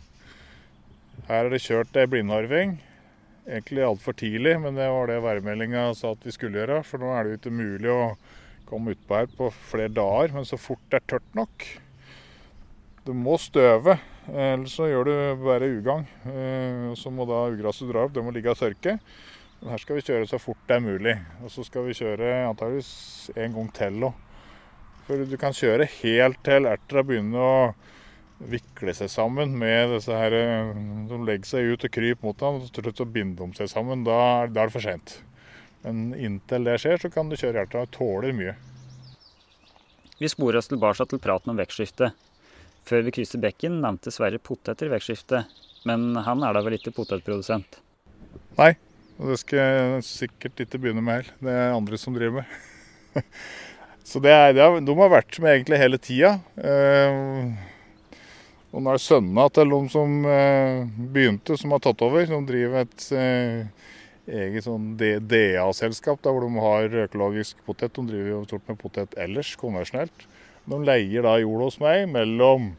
Her 1.27 1.45
er 1.47 1.53
det 1.53 1.61
kjørt 1.63 1.95
ei 1.99 2.07
blindharving. 2.11 2.73
Egentlig 3.47 3.83
altfor 3.83 4.15
tidlig, 4.19 4.57
men 4.63 4.75
det 4.79 4.87
var 4.91 5.07
det 5.07 5.21
værmeldinga 5.23 5.85
sa 5.95 6.13
at 6.15 6.25
vi 6.27 6.33
skulle 6.35 6.59
gjøre. 6.59 6.81
For 6.87 6.99
nå 6.99 7.11
er 7.15 7.23
det 7.23 7.33
jo 7.33 7.39
ikke 7.41 7.53
mulig 7.55 7.91
å 7.91 8.03
komme 8.67 8.95
utpå 8.95 9.17
her 9.19 9.29
på 9.37 9.47
flere 9.71 9.91
dager, 9.93 10.33
men 10.35 10.47
så 10.47 10.59
fort 10.59 10.83
det 10.91 10.99
er 10.99 11.07
tørt 11.13 11.37
nok. 11.37 11.67
Du 13.03 13.11
må 13.15 13.35
støve, 13.39 13.97
ellers 14.31 14.75
så 14.79 14.87
gjør 14.87 15.09
du 15.09 15.15
bare 15.43 15.67
ugagn. 15.77 16.05
Eh, 16.31 16.91
Så 16.99 17.11
må 17.11 17.27
da 17.27 17.41
ugraset 17.51 17.89
dra 17.91 18.05
opp, 18.05 18.13
det 18.15 18.23
må 18.23 18.31
ligge 18.31 18.51
og 18.51 18.59
tørke. 18.59 18.97
Men 19.59 19.71
her 19.73 19.79
skal 19.79 19.95
vi 19.99 20.05
kjøre 20.07 20.27
så 20.27 20.39
fort 20.39 20.59
det 20.67 20.75
er 20.77 20.83
mulig. 20.83 21.15
Og 21.43 21.51
så 21.51 21.63
skal 21.67 21.87
vi 21.87 21.95
kjøre 21.95 22.29
antageligvis 22.49 23.31
en 23.35 23.55
gang 23.55 23.73
til 23.75 24.07
òg. 24.09 24.21
For 25.03 25.19
du 25.27 25.35
kan 25.39 25.55
kjøre 25.55 25.87
helt 25.99 26.39
til 26.47 26.67
ertera 26.67 27.03
begynner 27.03 27.43
å 27.43 27.55
vikle 28.39 28.93
seg 28.97 29.09
sammen 29.13 29.53
med 29.59 29.93
disse 29.95 30.15
her 30.17 30.33
eh, 30.35 30.71
som 31.09 31.23
legger 31.27 31.47
seg 31.47 31.69
ut 31.75 31.85
og 31.87 31.93
kryper 31.95 32.25
mot 32.27 32.41
ham, 32.43 32.57
og 32.61 32.71
til 32.73 32.83
slutt 32.87 32.99
så 33.03 33.07
binder 33.07 33.45
de 33.47 33.59
seg 33.61 33.69
sammen. 33.71 34.03
Da, 34.07 34.17
er- 34.43 34.51
da 34.55 34.63
er 34.65 34.71
det 34.71 34.75
for 34.75 34.83
sent. 34.87 35.17
Men 35.83 36.13
inntil 36.15 36.63
det 36.67 36.77
skjer, 36.79 36.99
så 37.03 37.11
kan 37.11 37.29
du 37.31 37.35
kjøre 37.39 37.65
ertera. 37.65 37.87
Tåler 37.91 38.31
mye. 38.35 38.55
Vi 40.19 40.29
sporer 40.31 40.61
oss 40.61 40.69
tilbake 40.71 41.05
til 41.11 41.19
praten 41.19 41.51
om 41.51 41.59
vektskifte. 41.59 42.11
Før 42.87 43.03
vi 43.07 43.13
krysser 43.15 43.39
bekken, 43.43 43.81
nevnte 43.83 44.11
Sverre 44.11 44.39
poteter 44.43 44.87
i 44.89 44.93
vektskiftet. 44.93 45.49
Men 45.87 46.13
han 46.23 46.43
er 46.47 46.55
da 46.55 46.61
vel 46.63 46.77
ikke 46.77 46.93
potetprodusent? 46.95 47.79
Nei, 48.59 48.71
og 49.19 49.33
det 49.33 49.39
skal 49.41 49.59
jeg 49.59 50.05
sikkert 50.07 50.61
ikke 50.63 50.79
begynne 50.83 51.03
med 51.03 51.19
heller. 51.21 51.35
Det 51.43 51.55
er 51.59 51.75
andre 51.75 51.99
som 51.99 52.15
driver 52.15 52.43
med. 52.43 53.27
Så 54.07 54.19
det 54.23 54.31
er, 54.35 54.51
det 54.55 54.63
er, 54.63 54.79
de 54.83 54.95
har 54.99 55.11
vært 55.11 55.37
med 55.43 55.53
egentlig 55.57 55.79
hele 55.79 55.99
tida. 56.01 56.33
Eh, 56.59 57.51
og 58.73 58.81
nå 58.81 58.89
er 58.89 58.97
det 58.97 59.05
sønnene 59.05 59.45
til 59.53 59.69
de 59.69 59.79
som 59.93 60.13
eh, 60.25 60.93
begynte, 61.13 61.57
som 61.61 61.75
har 61.75 61.81
tatt 61.85 62.01
over. 62.01 62.25
De 62.25 62.39
driver 62.49 62.81
et 62.81 63.03
eh, 63.13 63.89
eget 64.33 64.65
sånn 64.65 64.95
DA-selskap 64.97 66.25
hvor 66.25 66.41
de 66.41 66.63
har 66.63 66.95
økologisk 67.05 67.61
potet. 67.67 67.93
De 67.93 68.07
driver 68.09 68.31
jo 68.31 68.45
stort 68.47 68.71
med 68.71 68.79
potet 68.81 69.13
ellers, 69.21 69.53
konvensjonelt. 69.61 70.25
De 70.65 70.79
leier 70.87 71.25
da 71.25 71.35
jord 71.43 71.67
hos 71.67 71.77
meg 71.83 72.07
mellom 72.09 72.71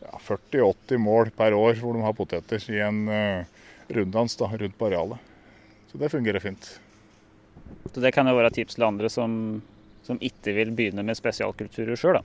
ja, 0.00 0.14
40-80 0.24 1.02
mål 1.04 1.34
per 1.36 1.56
år 1.58 1.76
hvor 1.82 1.98
de 1.98 2.06
har 2.06 2.16
poteter 2.16 2.70
i 2.72 2.80
en 2.86 3.02
uh, 3.10 3.60
runddans 3.92 4.38
da, 4.40 4.48
rundt 4.56 4.78
på 4.78 4.88
arealet. 4.88 5.18
Så 5.90 6.00
det 6.00 6.12
fungerer 6.14 6.40
fint. 6.40 6.70
Så 7.92 8.00
det 8.00 8.14
kan 8.14 8.30
jo 8.30 8.38
være 8.38 8.54
tips 8.54 8.78
til 8.78 8.86
andre 8.86 9.10
som, 9.12 9.32
som 10.06 10.22
ikke 10.22 10.54
vil 10.54 10.72
begynne 10.72 11.04
med 11.04 11.18
spesialkulturer 11.18 11.98
sjøl? 11.98 12.22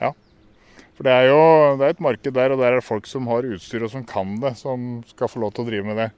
Ja. 0.00 0.14
For 0.96 1.04
det 1.04 1.12
er 1.12 1.26
jo 1.28 1.40
det 1.76 1.84
er 1.84 1.94
et 1.94 2.02
marked 2.04 2.32
der, 2.38 2.54
og 2.54 2.60
der 2.62 2.72
er 2.72 2.80
det 2.80 2.86
folk 2.86 3.08
som 3.08 3.28
har 3.28 3.44
utstyr 3.44 3.84
og 3.84 3.92
som 3.92 4.04
kan 4.08 4.38
det, 4.40 4.54
som 4.56 5.02
skal 5.10 5.28
få 5.28 5.42
lov 5.42 5.52
til 5.52 5.66
å 5.66 5.68
drive 5.68 5.88
med 5.88 6.00
det. 6.00 6.10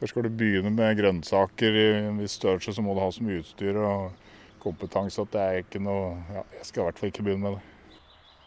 Først 0.00 0.14
skal 0.14 0.26
du 0.26 0.32
begynne 0.32 0.72
med 0.72 0.96
grønnsaker 0.96 1.76
i 1.76 1.86
en 2.02 2.20
viss 2.20 2.36
størrelse, 2.36 2.72
så 2.76 2.84
må 2.84 2.94
du 2.96 3.02
ha 3.02 3.08
så 3.12 3.24
mye 3.24 3.40
utstyr 3.40 3.80
og 3.80 4.12
kompetanse 4.60 5.24
at 5.24 5.32
det 5.32 5.40
er 5.40 5.62
ikke 5.62 5.80
noe 5.80 6.14
ja, 6.34 6.44
Jeg 6.58 6.68
skal 6.68 6.82
i 6.82 6.86
hvert 6.86 7.00
fall 7.00 7.12
ikke 7.12 7.24
begynne 7.24 7.46
med 7.46 7.56
det. 7.56 7.66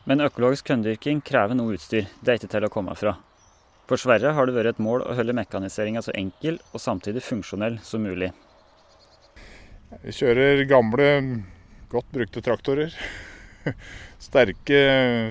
Men 0.09 0.25
økologisk 0.25 0.67
kønndyrking 0.67 1.21
krever 1.25 1.57
noe 1.57 1.73
utstyr. 1.77 2.09
Det 2.21 2.33
er 2.33 2.41
ikke 2.41 2.51
til 2.53 2.67
å 2.67 2.71
komme 2.73 2.93
fra. 2.99 3.15
For 3.89 3.99
Sverre 3.99 4.33
har 4.35 4.47
det 4.47 4.55
vært 4.55 4.75
et 4.75 4.81
mål 4.83 5.05
å 5.07 5.15
holde 5.17 5.35
mekaniseringa 5.35 6.03
så 6.05 6.13
enkel 6.17 6.59
og 6.71 6.81
samtidig 6.81 7.23
funksjonell 7.25 7.79
som 7.83 8.05
mulig. 8.05 8.29
Vi 10.03 10.13
kjører 10.15 10.63
gamle, 10.69 11.09
godt 11.91 12.09
brukte 12.13 12.41
traktorer. 12.43 12.95
Sterke 14.27 14.81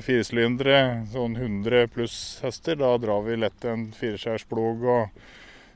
firesylindere, 0.06 1.04
sånn 1.12 1.36
100 1.36 1.86
pluss 1.92 2.16
hester. 2.44 2.78
Da 2.80 2.94
drar 3.02 3.24
vi 3.26 3.38
lett 3.40 3.68
en 3.68 3.90
fireskjærsplog 3.96 4.84
og 4.96 5.22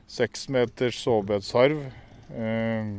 Seks 0.07 0.45
meters 0.55 1.01
sårbeidsharv. 1.03 1.81
Eh, 2.31 2.91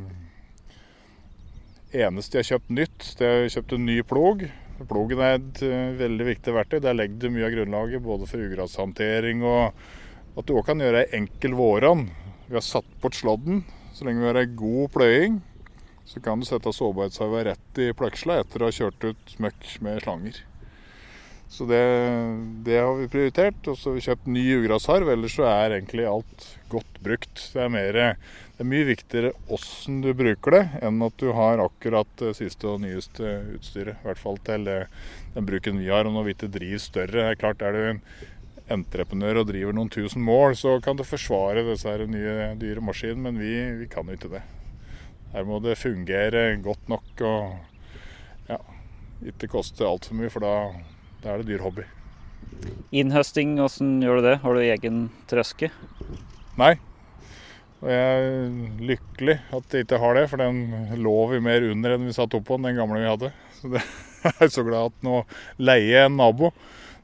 eneste 1.96 2.36
jeg 2.36 2.44
har 2.44 2.48
kjøpt 2.50 2.74
nytt, 2.76 3.06
det 3.16 3.28
er 3.28 3.46
kjøpt 3.54 3.72
en 3.78 3.86
ny 3.88 4.02
plog. 4.04 4.44
Plogen 4.86 5.22
er 5.24 5.38
et 5.38 5.62
uh, 5.66 5.96
veldig 5.98 6.26
viktig 6.28 6.52
verktøy. 6.54 6.76
Der 6.84 6.94
legger 6.94 7.24
du 7.24 7.32
mye 7.34 7.48
av 7.48 7.54
grunnlaget 7.56 8.04
både 8.04 8.28
for 8.30 8.44
ugrashåndtering 8.44 9.40
og 9.42 9.80
at 10.38 10.46
du 10.46 10.52
òg 10.54 10.68
kan 10.68 10.84
gjøre 10.84 11.00
ei 11.02 11.18
enkel 11.18 11.56
våran. 11.58 12.04
Vi 12.46 12.54
har 12.54 12.62
satt 12.62 12.86
bort 13.02 13.16
slådden. 13.18 13.64
Så 13.96 14.06
lenge 14.06 14.22
vi 14.22 14.28
har 14.28 14.38
ei 14.38 14.52
god 14.54 14.92
pløying, 14.94 15.40
så 16.08 16.22
kan 16.24 16.40
du 16.40 16.48
sette 16.48 16.72
sårbarhetsharva 16.72 17.44
rett 17.50 17.80
i 17.84 17.90
pløksla 17.96 18.40
etter 18.40 18.62
å 18.62 18.70
ha 18.70 18.74
kjørt 18.74 19.10
ut 19.10 19.34
møkk 19.44 19.66
med 19.84 20.00
slanger. 20.04 20.38
Så 21.48 21.64
det, 21.64 21.80
det, 22.64 22.76
har 22.80 22.94
vi 22.98 23.08
prioritert. 23.12 23.60
Og 23.68 23.76
så 23.76 23.90
har 23.90 23.96
vi 23.96 24.04
kjøpt 24.04 24.28
ny 24.32 24.44
ugrasharv. 24.58 25.08
Ellers 25.12 25.36
så 25.38 25.46
er 25.48 25.78
egentlig 25.78 26.04
alt 26.08 26.48
godt 26.72 27.00
brukt. 27.04 27.44
Det 27.54 27.62
er, 27.64 27.70
mer, 27.72 27.98
det 28.56 28.64
er 28.64 28.68
mye 28.68 28.88
viktigere 28.88 29.32
åssen 29.52 30.02
du 30.04 30.10
bruker 30.16 30.58
det, 30.58 30.64
enn 30.84 31.00
at 31.04 31.16
du 31.20 31.30
har 31.36 31.62
akkurat 31.64 32.10
det 32.20 32.34
siste 32.36 32.68
og 32.68 32.82
nyeste 32.84 33.38
utstyret. 33.56 34.00
I 34.00 34.10
hvert 34.10 34.20
fall 34.20 34.40
til 34.48 34.68
den 34.68 35.48
bruken 35.48 35.80
vi 35.80 35.88
har. 35.92 36.08
Og 36.08 36.16
når 36.16 36.28
vi 36.28 36.36
ikke 36.36 36.52
driver 36.58 36.84
større. 36.84 37.16
Det 37.16 37.30
er 37.30 37.40
klart, 37.40 37.64
er 37.64 37.76
du 37.76 37.86
en 37.94 38.04
entreprenør 38.78 39.42
og 39.42 39.48
driver 39.48 39.76
noen 39.76 39.88
tusen 39.92 40.20
mål, 40.24 40.52
så 40.60 40.76
kan 40.84 40.98
du 40.98 41.06
forsvare 41.08 41.64
disse 41.70 41.96
nye, 42.04 42.52
dyre 42.60 42.84
maskinene, 42.84 43.30
men 43.30 43.40
vi, 43.40 43.54
vi 43.80 43.88
kan 43.88 44.08
jo 44.08 44.18
ikke 44.18 44.36
det. 44.36 44.44
Her 45.32 45.48
må 45.48 45.58
det 45.64 45.78
fungere 45.78 46.50
godt 46.64 46.88
nok 46.88 47.24
og 47.28 48.48
ja, 48.48 48.58
ikke 49.28 49.50
koste 49.52 49.84
altfor 49.84 50.16
mye, 50.16 50.32
for 50.32 50.44
da 50.44 50.54
da 51.22 51.34
er 51.34 51.42
det 51.42 51.50
dyr 51.50 51.64
hobby. 51.64 51.84
Innhøsting, 52.94 53.56
åssen 53.62 53.98
gjør 54.02 54.20
du 54.20 54.28
det? 54.28 54.36
Har 54.44 54.54
du 54.54 54.62
egen 54.62 55.00
trøske? 55.30 55.70
Nei. 56.58 56.76
Og 57.78 57.90
jeg 57.90 58.02
er 58.02 58.84
lykkelig 58.88 59.36
at 59.54 59.74
jeg 59.74 59.86
ikke 59.86 60.00
har 60.02 60.18
det, 60.18 60.26
for 60.30 60.42
den 60.42 60.98
lå 60.98 61.16
vi 61.32 61.40
mer 61.42 61.66
under 61.68 61.94
enn 61.94 62.06
vi 62.08 62.14
satt 62.14 62.34
oppå 62.38 62.58
den, 62.58 62.70
den 62.70 62.78
gamle 62.78 63.02
vi 63.02 63.10
hadde. 63.10 63.32
Så 63.58 63.70
det, 63.74 63.82
jeg 64.24 64.34
er 64.46 64.52
så 64.54 64.64
glad 64.66 64.92
at 64.92 65.06
nå 65.06 65.20
leier 65.58 66.06
en 66.06 66.18
nabo 66.18 66.52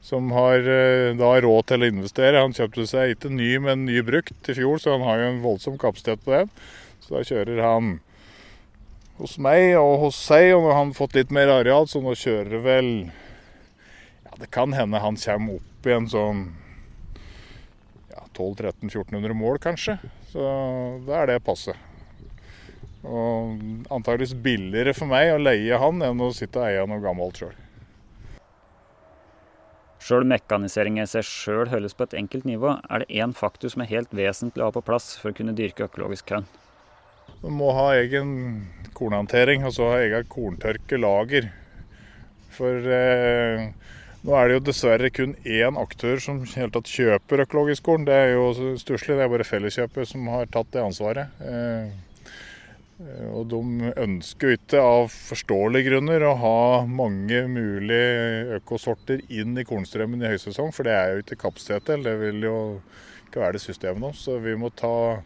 som 0.05 0.29
har 0.35 0.67
eh, 0.69 1.15
da 1.17 1.31
råd 1.41 1.69
til 1.71 1.83
å 1.83 1.91
investere. 1.91 2.41
Han 2.43 2.55
kjøpte 2.55 2.87
seg 2.87 3.15
ikke 3.15 3.31
ny, 3.33 3.51
men 3.63 3.87
ny 3.87 3.99
brukt 4.05 4.51
i 4.51 4.55
fjor, 4.55 4.79
så 4.79 4.95
han 4.95 5.05
har 5.07 5.21
jo 5.21 5.29
en 5.31 5.43
voldsom 5.43 5.79
kapasitet 5.81 6.21
på 6.23 6.35
den. 6.35 6.51
Så 7.03 7.17
da 7.17 7.23
kjører 7.25 7.63
han 7.65 7.95
hos 9.19 9.37
meg 9.41 9.75
og 9.79 9.97
hos 10.03 10.19
seg, 10.27 10.51
og 10.55 10.65
nå 10.65 10.71
har 10.73 10.81
han 10.81 10.93
fått 10.97 11.15
litt 11.17 11.33
mer 11.33 11.51
areal, 11.53 11.87
så 11.87 12.01
nå 12.03 12.15
kjører 12.19 12.51
det 12.57 12.61
vel 12.65 12.91
Ja, 14.25 14.35
det 14.41 14.51
kan 14.53 14.75
hende 14.75 15.01
han 15.03 15.19
kommer 15.21 15.59
opp 15.59 15.87
i 15.87 15.95
en 15.95 16.07
sånn 16.11 16.45
ja, 18.11 18.23
1200-1400 18.33 19.35
mål, 19.37 19.59
kanskje. 19.63 19.99
Så 20.31 20.45
da 21.07 21.21
er 21.21 21.31
det 21.31 21.43
passe. 21.45 21.75
Og 23.05 23.53
antakeligvis 23.93 24.33
billigere 24.41 24.95
for 24.97 25.07
meg 25.11 25.35
å 25.35 25.39
leie 25.41 25.77
han 25.79 26.01
enn 26.03 26.25
å 26.25 26.33
sitte 26.33 26.59
og 26.59 26.67
eie 26.67 26.87
noe 26.89 27.03
gammelt 27.03 27.39
sjøl. 27.39 27.53
Sjøl 30.05 30.25
mekanisering 30.29 30.99
i 31.01 31.05
seg 31.09 31.25
sjøl 31.25 31.71
holdes 31.71 31.95
på 31.97 32.05
et 32.05 32.17
enkelt 32.19 32.45
nivå, 32.45 32.75
er 32.89 33.01
det 33.01 33.21
én 33.21 33.31
faktor 33.33 33.71
som 33.73 33.81
er 33.81 33.89
helt 33.93 34.11
vesentlig 34.13 34.61
å 34.61 34.67
ha 34.69 34.75
på 34.75 34.83
plass 34.85 35.15
for 35.17 35.31
å 35.31 35.37
kunne 35.37 35.55
dyrke 35.57 35.87
økologisk 35.87 36.27
korn. 36.29 36.45
Du 37.41 37.49
må 37.53 37.71
ha 37.77 37.91
egen 37.99 38.29
kornhåndtering, 38.95 39.65
så 39.71 39.91
ha 39.91 39.99
egen 40.03 40.27
korntørkelager. 40.31 41.51
For 42.55 42.87
eh, 42.97 43.67
nå 44.25 44.33
er 44.33 44.47
det 44.47 44.55
jo 44.55 44.63
dessverre 44.69 45.11
kun 45.13 45.35
én 45.43 45.77
aktør 45.77 46.21
som 46.23 46.39
helt 46.55 46.73
tatt 46.73 46.89
kjøper 46.89 47.43
økologisk 47.45 47.85
korn. 47.85 48.07
Det 48.07 48.15
er 48.15 48.33
jo 48.33 48.75
stusslig. 48.81 49.17
Det 49.17 49.27
er 49.27 49.31
bare 49.33 49.45
Felleskjøpet 49.45 50.09
som 50.09 50.25
har 50.33 50.49
tatt 50.53 50.71
det 50.73 50.81
ansvaret. 50.81 51.43
Eh, 51.45 51.93
og 53.35 53.49
de 53.51 53.91
ønsker 53.99 54.47
jo 54.47 54.55
ikke 54.55 54.79
av 54.79 55.09
forståelige 55.11 55.89
grunner 55.89 56.23
å 56.23 56.35
ha 56.39 56.59
mange 56.87 57.41
mulige 57.51 58.55
økosorter 58.61 59.19
inn 59.27 59.57
i 59.59 59.65
kornstrømmen 59.67 60.23
i 60.23 60.31
høysesong, 60.31 60.71
for 60.71 60.87
det 60.87 60.93
er 60.95 61.11
jo 61.11 61.25
ikke 61.25 61.41
kapasitet 61.41 61.89
til. 61.89 62.05
Det 62.07 62.13
vil 62.21 62.39
jo 62.47 62.55
ikke 63.25 63.43
være 63.43 63.57
det 63.57 63.65
systemet 63.65 63.99
nå. 63.99 64.13
Så 64.15 64.39
vi 64.39 64.55
må 64.55 64.71
ta, 64.71 65.19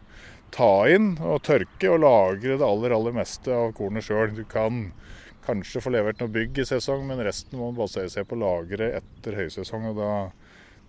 ta 0.54 0.72
inn 0.90 1.14
og 1.18 1.42
tørke 1.46 1.90
og 1.92 2.02
lagre 2.04 2.58
det 2.58 2.66
aller, 2.66 2.94
aller 2.96 3.16
meste 3.16 3.52
av 3.54 3.72
kornet 3.76 4.06
sjøl. 4.06 4.32
Du 4.36 4.44
kan 4.48 4.90
kanskje 5.46 5.82
få 5.82 5.92
levert 5.94 6.20
noe 6.20 6.32
bygg 6.32 6.60
i 6.62 6.66
sesong, 6.68 7.06
men 7.08 7.22
resten 7.24 7.58
må 7.60 7.70
basere 7.76 8.10
seg 8.12 8.28
på 8.28 8.38
lagre 8.40 8.92
etter 9.00 9.38
høysesong. 9.38 9.90
og 9.90 10.00
Da 10.00 10.12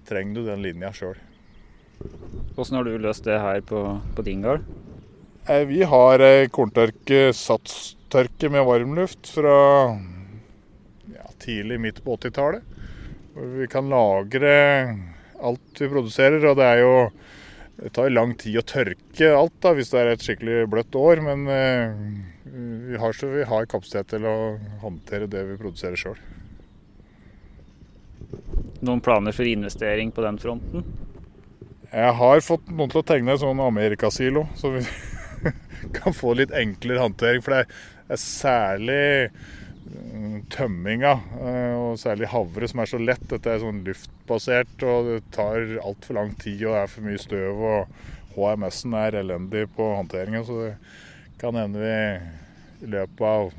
trenger 0.09 0.39
du 0.39 0.49
den 0.49 0.63
linja 0.65 0.91
sjøl. 0.95 1.19
Hvordan 2.55 2.79
har 2.79 2.87
du 2.87 2.97
løst 3.01 3.27
det 3.27 3.37
her 3.41 3.61
på, 3.65 3.83
på 4.17 4.25
din 4.25 4.41
gard? 4.45 4.65
Eh, 5.49 5.65
vi 5.69 5.83
har 5.85 6.23
korntørke, 6.53 7.29
satstørke 7.37 8.49
med 8.53 8.65
varmluft 8.67 9.29
fra 9.35 9.55
ja, 11.13 11.25
tidlig 11.41 11.79
midt 11.81 12.03
på 12.05 12.17
80-tallet. 12.17 12.65
Vi 13.31 13.67
kan 13.71 13.89
lagre 13.89 14.53
alt 15.41 15.79
vi 15.81 15.89
produserer, 15.89 16.43
og 16.45 16.57
det 16.59 16.67
er 16.67 16.81
jo 16.83 16.95
det 17.81 17.89
tar 17.97 18.11
lang 18.13 18.35
tid 18.37 18.59
å 18.59 18.65
tørke 18.67 19.29
alt 19.33 19.55
da, 19.63 19.71
hvis 19.73 19.89
det 19.89 20.01
er 20.01 20.11
et 20.11 20.21
skikkelig 20.25 20.67
bløtt 20.69 20.97
år. 20.99 21.21
Men 21.25 21.47
eh, 21.49 21.95
vi 22.91 22.99
har, 23.01 23.15
så 23.17 23.31
vi 23.31 23.45
har 23.49 23.69
kapasitet 23.69 24.11
til 24.13 24.27
å 24.29 24.35
håndtere 24.83 25.29
det 25.31 25.41
vi 25.47 25.57
produserer 25.57 25.97
sjøl. 25.97 26.19
Noen 28.85 29.01
planer 29.01 29.33
for 29.33 29.49
investering 29.49 30.13
på 30.13 30.21
den 30.25 30.37
fronten? 30.41 30.85
Jeg 31.91 32.13
har 32.21 32.45
fått 32.45 32.69
noen 32.69 32.93
til 32.93 33.01
å 33.01 33.07
tegne 33.07 33.33
en 33.33 33.41
sånn 33.41 33.63
amerikasilo, 33.65 34.45
så 34.55 34.75
vi 34.77 34.85
kan 35.97 36.13
få 36.15 36.35
litt 36.37 36.53
enklere 36.55 37.01
håndtering. 37.01 37.41
For 37.41 37.57
det 37.57 37.65
er 37.65 38.21
særlig 38.21 39.01
tømminga, 40.51 41.11
eh, 41.41 41.75
og 41.75 41.99
særlig 41.99 42.29
havre, 42.31 42.67
som 42.67 42.81
er 42.83 42.89
så 42.91 42.99
lett. 43.01 43.23
Dette 43.31 43.51
er 43.51 43.63
sånn 43.63 43.83
luftbasert, 43.85 44.75
og 44.87 45.09
det 45.09 45.19
tar 45.35 45.77
altfor 45.83 46.19
lang 46.19 46.33
tid 46.39 46.65
og 46.65 46.75
det 46.75 46.81
er 46.81 46.91
for 46.93 47.07
mye 47.07 47.21
støv. 47.21 47.63
og 47.71 48.09
HMS-en 48.31 48.93
er 48.95 49.17
elendig 49.19 49.65
på 49.75 49.89
håndteringen, 49.97 50.45
så 50.47 50.59
det 50.61 50.75
kan 51.41 51.57
hende 51.59 51.81
vi 51.81 52.85
i 52.87 52.91
løpet 52.93 53.25
av 53.27 53.51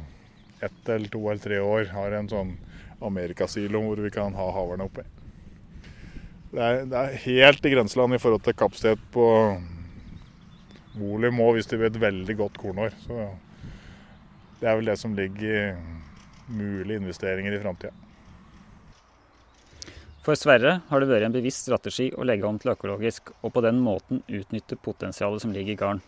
ett 0.62 0.88
eller 0.88 1.10
to 1.12 1.20
eller 1.26 1.42
tre 1.42 1.58
år 1.60 1.90
har 1.92 2.14
en 2.16 2.30
sånn 2.30 2.54
amerikasilo 3.02 3.82
hvor 3.82 4.00
vi 4.00 4.12
kan 4.14 4.34
ha 4.38 4.46
haverne 4.54 4.86
oppi. 4.86 5.04
Det 6.52 6.62
er, 6.62 6.82
det 6.88 6.98
er 6.98 7.20
helt 7.24 7.66
i 7.66 7.72
grenseland 7.72 8.14
i 8.14 8.20
forhold 8.22 8.44
til 8.46 8.56
kapasitet 8.56 9.02
på 9.12 9.26
volum 10.96 11.40
òg, 11.40 11.56
hvis 11.56 11.68
det 11.70 11.80
blir 11.80 11.90
et 11.90 12.00
veldig 12.00 12.36
godt 12.38 12.60
kornår. 12.60 12.96
Så 13.04 13.28
det 14.60 14.70
er 14.70 14.78
vel 14.78 14.90
det 14.92 14.98
som 15.00 15.16
ligger 15.16 15.48
i 15.48 15.62
mulige 16.46 17.00
investeringer 17.00 17.52
i 17.52 17.60
framtida. 17.62 17.92
For 20.22 20.38
Sverre 20.38 20.76
har 20.86 21.02
det 21.02 21.10
vært 21.10 21.26
en 21.26 21.34
bevisst 21.34 21.66
strategi 21.66 22.12
å 22.14 22.22
legge 22.22 22.46
om 22.46 22.58
til 22.62 22.70
økologisk, 22.76 23.32
og 23.42 23.56
på 23.56 23.62
den 23.64 23.80
måten 23.82 24.22
utnytte 24.30 24.78
potensialet 24.78 25.42
som 25.42 25.54
ligger 25.54 25.74
i 25.74 25.80
garden. 25.80 26.02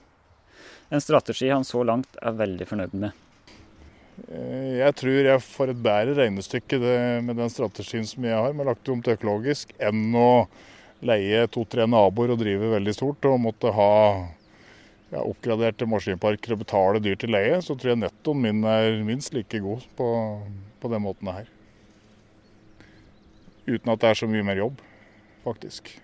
En 0.95 1.03
strategi 1.03 1.49
han 1.51 1.67
så 1.67 1.83
langt 1.83 2.21
er 2.23 2.37
veldig 2.39 2.69
fornøyd 2.71 2.95
med. 2.95 3.25
Eh, 4.29 4.79
jeg 4.79 4.95
tror 5.01 5.19
jeg 5.27 5.43
får 5.43 5.73
et 5.73 5.83
bedre 5.83 6.15
regnestykke 6.21 6.79
med 7.27 7.41
den 7.41 7.51
strategien 7.51 8.07
som 8.07 8.29
jeg 8.29 8.39
har, 8.39 8.55
med 8.55 8.71
lagt 8.71 8.89
om 8.93 9.03
til 9.03 9.17
økologisk, 9.17 9.75
enn 9.83 10.15
å 10.15 10.47
leie 11.05 11.49
to-tre 11.53 11.89
naboer 11.91 12.33
og 12.33 12.41
drive 12.41 12.71
veldig 12.77 12.95
stort 12.95 13.27
og 13.29 13.43
måtte 13.43 13.75
ha 13.75 13.91
ja, 15.15 15.23
oppgraderte 15.23 15.87
maskinparker 15.89 16.57
og 16.57 16.65
betale 16.65 17.03
dyrt 17.03 17.23
til 17.23 17.35
leie. 17.35 17.61
Så 17.63 17.77
tror 17.79 17.95
jeg 17.95 18.03
nettoen 18.03 18.43
min 18.43 18.65
er 18.69 18.99
minst 19.07 19.35
like 19.37 19.61
god 19.63 19.87
på, 19.99 20.09
på 20.83 20.91
den 20.93 21.05
måten 21.07 21.31
her. 21.31 21.51
Uten 23.65 23.95
at 23.95 24.03
det 24.03 24.11
er 24.11 24.19
så 24.19 24.29
mye 24.29 24.45
mer 24.45 24.59
jobb, 24.61 24.83
faktisk. 25.47 25.95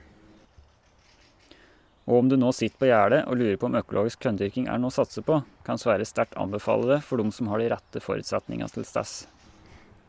Og 2.08 2.22
om 2.22 2.30
du 2.30 2.38
nå 2.40 2.48
sitter 2.56 2.80
på 2.80 2.88
gjerdet 2.88 3.20
og 3.28 3.36
lurer 3.38 3.58
på 3.60 3.68
om 3.68 3.76
økologisk 3.78 4.22
korndyrking 4.24 4.70
er 4.70 4.80
noe 4.80 4.90
å 4.90 4.94
satse 4.94 5.22
på, 5.22 5.42
kan 5.66 5.78
Sverre 5.78 6.06
sterkt 6.08 6.38
anbefale 6.40 6.88
det 6.94 7.02
for 7.06 7.20
de 7.20 7.28
som 7.34 7.50
har 7.52 7.60
de 7.60 7.68
rette 7.70 8.02
forutsetningene 8.02 8.70
til 8.72 8.86
stess. 8.88 9.28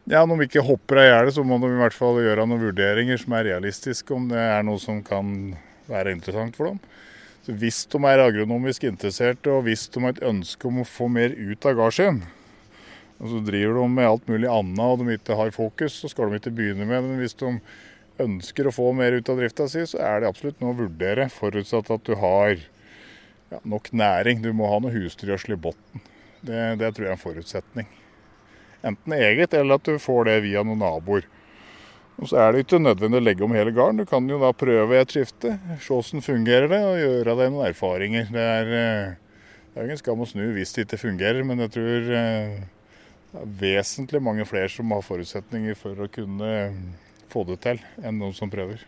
Ja, 0.09 0.23
Når 0.25 0.39
vi 0.39 0.47
ikke 0.49 0.63
hopper 0.65 0.97
av 0.97 1.05
gjerdet, 1.05 1.35
så 1.35 1.43
må 1.45 1.59
de 1.61 1.69
i 1.69 1.77
hvert 1.77 1.93
fall 1.93 2.17
gjøre 2.23 2.47
noen 2.47 2.63
vurderinger 2.63 3.19
som 3.21 3.35
er 3.37 3.51
realistiske, 3.51 4.15
om 4.15 4.31
det 4.31 4.39
er 4.39 4.63
noe 4.65 4.81
som 4.81 5.03
kan 5.05 5.51
være 5.91 6.15
interessant 6.15 6.57
for 6.57 6.71
dem. 6.71 6.79
Så 7.41 7.55
Hvis 7.57 7.85
de 7.89 7.97
er 8.05 8.21
agronomisk 8.21 8.83
interesserte, 8.85 9.49
og 9.49 9.65
hvis 9.65 9.87
de 9.89 10.03
har 10.03 10.13
et 10.13 10.25
ønske 10.29 10.67
om 10.69 10.83
å 10.83 10.87
få 10.87 11.07
mer 11.09 11.33
ut 11.33 11.65
av 11.65 11.79
gardsjen, 11.79 12.21
og 13.21 13.29
så 13.29 13.39
driver 13.45 13.79
de 13.79 13.87
med 13.95 14.07
alt 14.07 14.27
mulig 14.29 14.49
annet 14.49 14.81
og 14.81 15.01
de 15.01 15.15
ikke 15.17 15.37
har 15.37 15.53
fokus, 15.53 15.99
så 16.01 16.09
skal 16.09 16.29
de 16.29 16.37
ikke 16.41 16.53
begynne 16.57 16.85
med 16.89 17.01
det. 17.01 17.09
Men 17.09 17.21
hvis 17.21 17.37
de 17.37 17.51
ønsker 18.21 18.69
å 18.69 18.73
få 18.73 18.87
mer 18.97 19.17
ut 19.17 19.29
av 19.29 19.41
drifta 19.41 19.67
si, 19.69 19.83
så 19.89 20.01
er 20.05 20.21
det 20.21 20.29
absolutt 20.29 20.61
noe 20.61 20.73
å 20.73 20.79
vurdere, 20.83 21.29
forutsatt 21.33 21.91
at 21.93 22.05
du 22.05 22.15
har 22.21 22.55
ja, 22.57 23.59
nok 23.61 23.91
næring. 23.93 24.41
Du 24.41 24.49
må 24.57 24.69
ha 24.69 24.79
noe 24.81 24.93
husdyrgjødsel 24.93 25.57
i 25.57 25.59
bunnen. 25.65 26.05
Det, 26.41 26.61
det 26.81 26.93
tror 26.93 27.07
jeg 27.07 27.11
er 27.11 27.17
en 27.17 27.25
forutsetning. 27.25 27.91
Enten 28.89 29.13
eget, 29.13 29.53
eller 29.53 29.77
at 29.77 29.85
du 29.85 30.01
får 30.01 30.25
det 30.29 30.39
via 30.47 30.65
noen 30.65 30.81
naboer. 30.81 31.27
Og 32.21 32.29
Så 32.29 32.37
er 32.37 32.53
det 32.53 32.61
ikke 32.61 32.77
nødvendig 32.77 33.17
å 33.17 33.23
legge 33.25 33.45
om 33.47 33.55
hele 33.57 33.73
gården. 33.73 34.03
Du 34.03 34.05
kan 34.05 34.27
jo 34.29 34.37
da 34.41 34.51
prøve 34.53 34.99
et 35.01 35.09
skifte, 35.09 35.55
se 35.81 35.89
hvordan 35.89 36.21
fungerer 36.21 36.69
det, 36.69 36.81
og 36.85 36.99
gjøre 37.01 37.35
deg 37.39 37.49
noen 37.49 37.69
erfaringer. 37.71 38.27
Det 38.29 38.43
er, 38.45 38.69
eh, 38.77 39.47
det 39.73 39.81
er 39.81 39.89
ingen 39.89 40.01
skam 40.01 40.21
å 40.21 40.29
snu 40.29 40.43
hvis 40.53 40.75
det 40.75 40.85
ikke 40.85 41.01
fungerer, 41.01 41.41
men 41.47 41.65
jeg 41.65 41.73
tror 41.73 42.11
eh, 42.21 42.61
det 43.31 43.41
er 43.41 43.51
vesentlig 43.63 44.21
mange 44.21 44.45
flere 44.45 44.69
som 44.69 44.93
har 44.93 45.01
forutsetninger 45.01 45.77
for 45.79 45.97
å 45.97 46.11
kunne 46.13 46.51
få 47.31 47.45
det 47.49 47.57
til, 47.65 47.81
enn 48.03 48.21
noen 48.21 48.37
som 48.37 48.51
prøver. 48.53 48.85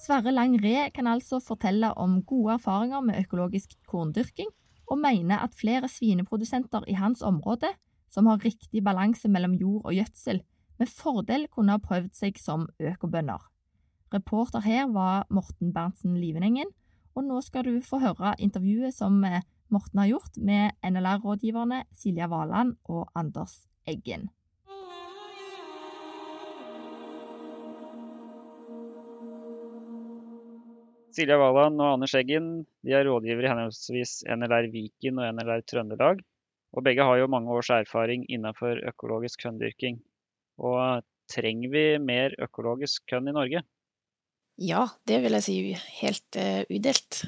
Sverre 0.00 0.32
Lang 0.32 0.54
Re 0.62 0.88
kan 0.96 1.06
altså 1.10 1.42
fortelle 1.44 1.92
om 2.00 2.22
gode 2.24 2.54
erfaringer 2.56 3.02
med 3.04 3.20
økologisk 3.20 3.74
korndyrking, 3.86 4.48
og 4.90 4.98
mener 4.98 5.44
at 5.44 5.54
flere 5.54 5.88
svineprodusenter 5.88 6.86
i 6.88 6.96
hans 6.96 7.22
område, 7.22 7.68
som 8.10 8.26
har 8.26 8.40
riktig 8.44 8.82
balanse 8.84 9.28
mellom 9.28 9.54
jord 9.60 9.84
og 9.84 9.94
gjødsel, 9.94 10.40
med 10.80 10.88
fordel 10.88 11.46
kunne 11.52 11.76
ha 11.76 11.82
prøvd 11.84 12.14
seg 12.16 12.40
som 12.40 12.66
økobønder. 12.80 13.44
Reporter 14.14 14.64
her 14.64 14.88
var 14.90 15.28
Morten 15.30 15.74
Berntsen 15.76 16.16
Livenengen, 16.16 16.72
og 17.14 17.28
nå 17.28 17.42
skal 17.44 17.68
du 17.68 17.76
få 17.84 18.00
høre 18.00 18.34
intervjuet 18.40 18.96
som 18.96 19.20
eh, 19.24 19.44
Morten 19.68 20.00
har 20.00 20.08
gjort 20.14 20.40
med 20.40 20.80
NLR-rådgiverne 20.82 21.84
Silja 21.92 22.26
Valand 22.32 22.78
og 22.88 23.10
Anders 23.14 23.66
Eggen. 23.86 24.30
Silja 31.20 31.36
Valand 31.36 31.82
og 31.82 31.98
Anders 31.98 32.14
Eggen 32.16 32.44
de 32.86 32.94
er 32.96 33.04
rådgivere 33.04 33.44
i 33.44 33.50
henholdsvis 33.50 34.22
NLR 34.24 34.70
Viken 34.72 35.18
og 35.20 35.34
NLR 35.36 35.60
Trøndelag. 35.68 36.22
Og 36.72 36.84
begge 36.86 37.04
har 37.04 37.18
jo 37.20 37.28
mange 37.28 37.52
års 37.52 37.68
erfaring 37.74 38.24
innenfor 38.32 38.80
økologisk 38.88 39.42
kønndyrking. 39.44 39.98
Og 40.64 41.04
trenger 41.28 41.72
vi 41.74 41.84
mer 42.00 42.36
økologisk 42.40 43.04
kønn 43.10 43.28
i 43.28 43.36
Norge? 43.36 43.62
Ja, 44.60 44.86
det 45.08 45.20
vil 45.24 45.36
jeg 45.36 45.44
si 45.44 45.58
helt 46.00 46.40
uh, 46.40 46.62
udelt. 46.72 47.22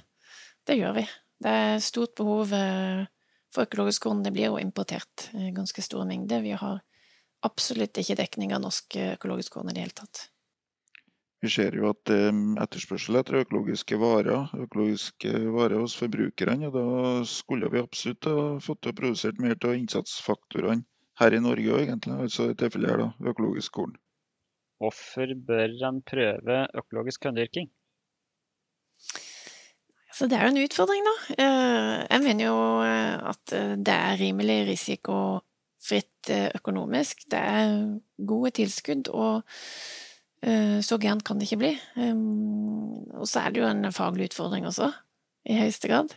Det 0.64 0.79
gjør 0.79 0.97
vi. 1.03 1.07
Det 1.43 1.55
er 1.67 1.85
stort 1.85 2.17
behov 2.17 2.49
uh, 2.57 3.05
for 3.53 3.69
økologisk 3.69 4.09
korn. 4.09 4.25
Det 4.25 4.33
blir 4.33 4.49
jo 4.49 4.61
importert 4.62 5.29
uh, 5.35 5.51
ganske 5.53 5.85
store 5.85 6.09
mengder. 6.09 6.45
Vi 6.45 6.57
har 6.57 6.81
absolutt 7.45 7.99
ikke 8.01 8.21
dekning 8.25 8.57
av 8.57 8.64
norsk 8.64 8.97
økologisk 9.19 9.59
korn 9.59 9.69
i 9.69 9.77
det 9.77 9.85
hele 9.85 10.01
tatt. 10.01 10.31
Vi 11.43 11.51
ser 11.51 11.75
jo 11.75 11.89
at 11.91 11.99
det 12.07 12.17
er 12.29 12.37
etterspørsel 12.63 13.19
etter 13.19 13.41
økologiske 13.41 13.97
varer, 13.99 14.53
økologiske 14.63 15.31
varer 15.51 15.81
hos 15.83 15.97
forbrukerne. 15.99 16.69
og 16.69 16.77
Da 16.77 17.25
skulle 17.27 17.71
vi 17.73 17.81
absolutt 17.83 18.29
ha 18.31 18.45
fått 18.63 18.87
produsert 18.95 19.41
mer 19.43 19.57
av 19.59 19.75
innsatsfaktorene 19.75 20.87
her 21.19 21.35
i 21.35 21.41
Norge 21.43 21.73
òg, 21.75 21.83
egentlig. 21.83 22.15
Altså 22.15 22.47
i 22.53 22.55
tilfelle 22.61 22.93
her 22.93 23.03
da, 23.03 23.09
økologisk 23.33 23.75
korn. 23.75 23.97
Hvorfor 24.79 25.35
bør 25.49 25.75
en 25.89 25.99
prøve 26.07 26.61
økologisk 26.79 27.27
korndyrking? 27.27 27.67
Så 30.15 30.29
det 30.31 30.39
er 30.39 30.47
jo 30.47 30.53
en 30.55 30.63
utfordring, 30.63 31.03
da. 31.09 31.17
Eh, 31.43 31.97
jeg 32.07 32.23
mener 32.29 32.47
jo 32.47 32.63
eh, 32.87 33.19
at 33.33 33.57
eh, 33.59 33.75
det 33.83 33.99
er 33.99 34.21
rimelig 34.23 34.61
risikofritt 34.71 36.31
økonomisk. 36.55 37.27
Det 37.35 37.43
er 37.51 37.77
gode 38.31 38.55
tilskudd. 38.61 39.11
og 39.11 39.43
Eh, 39.43 40.02
så 40.43 40.99
gærent 40.99 41.23
kan 41.23 41.39
det 41.39 41.47
ikke 41.47 41.61
bli. 41.61 41.71
Og 42.03 43.29
så 43.31 43.45
er 43.45 43.53
det 43.55 43.63
jo 43.63 43.69
en 43.69 43.87
faglig 43.95 44.33
utfordring 44.33 44.67
også, 44.67 44.89
i 45.47 45.59
høyeste 45.61 45.91
grad. 45.91 46.17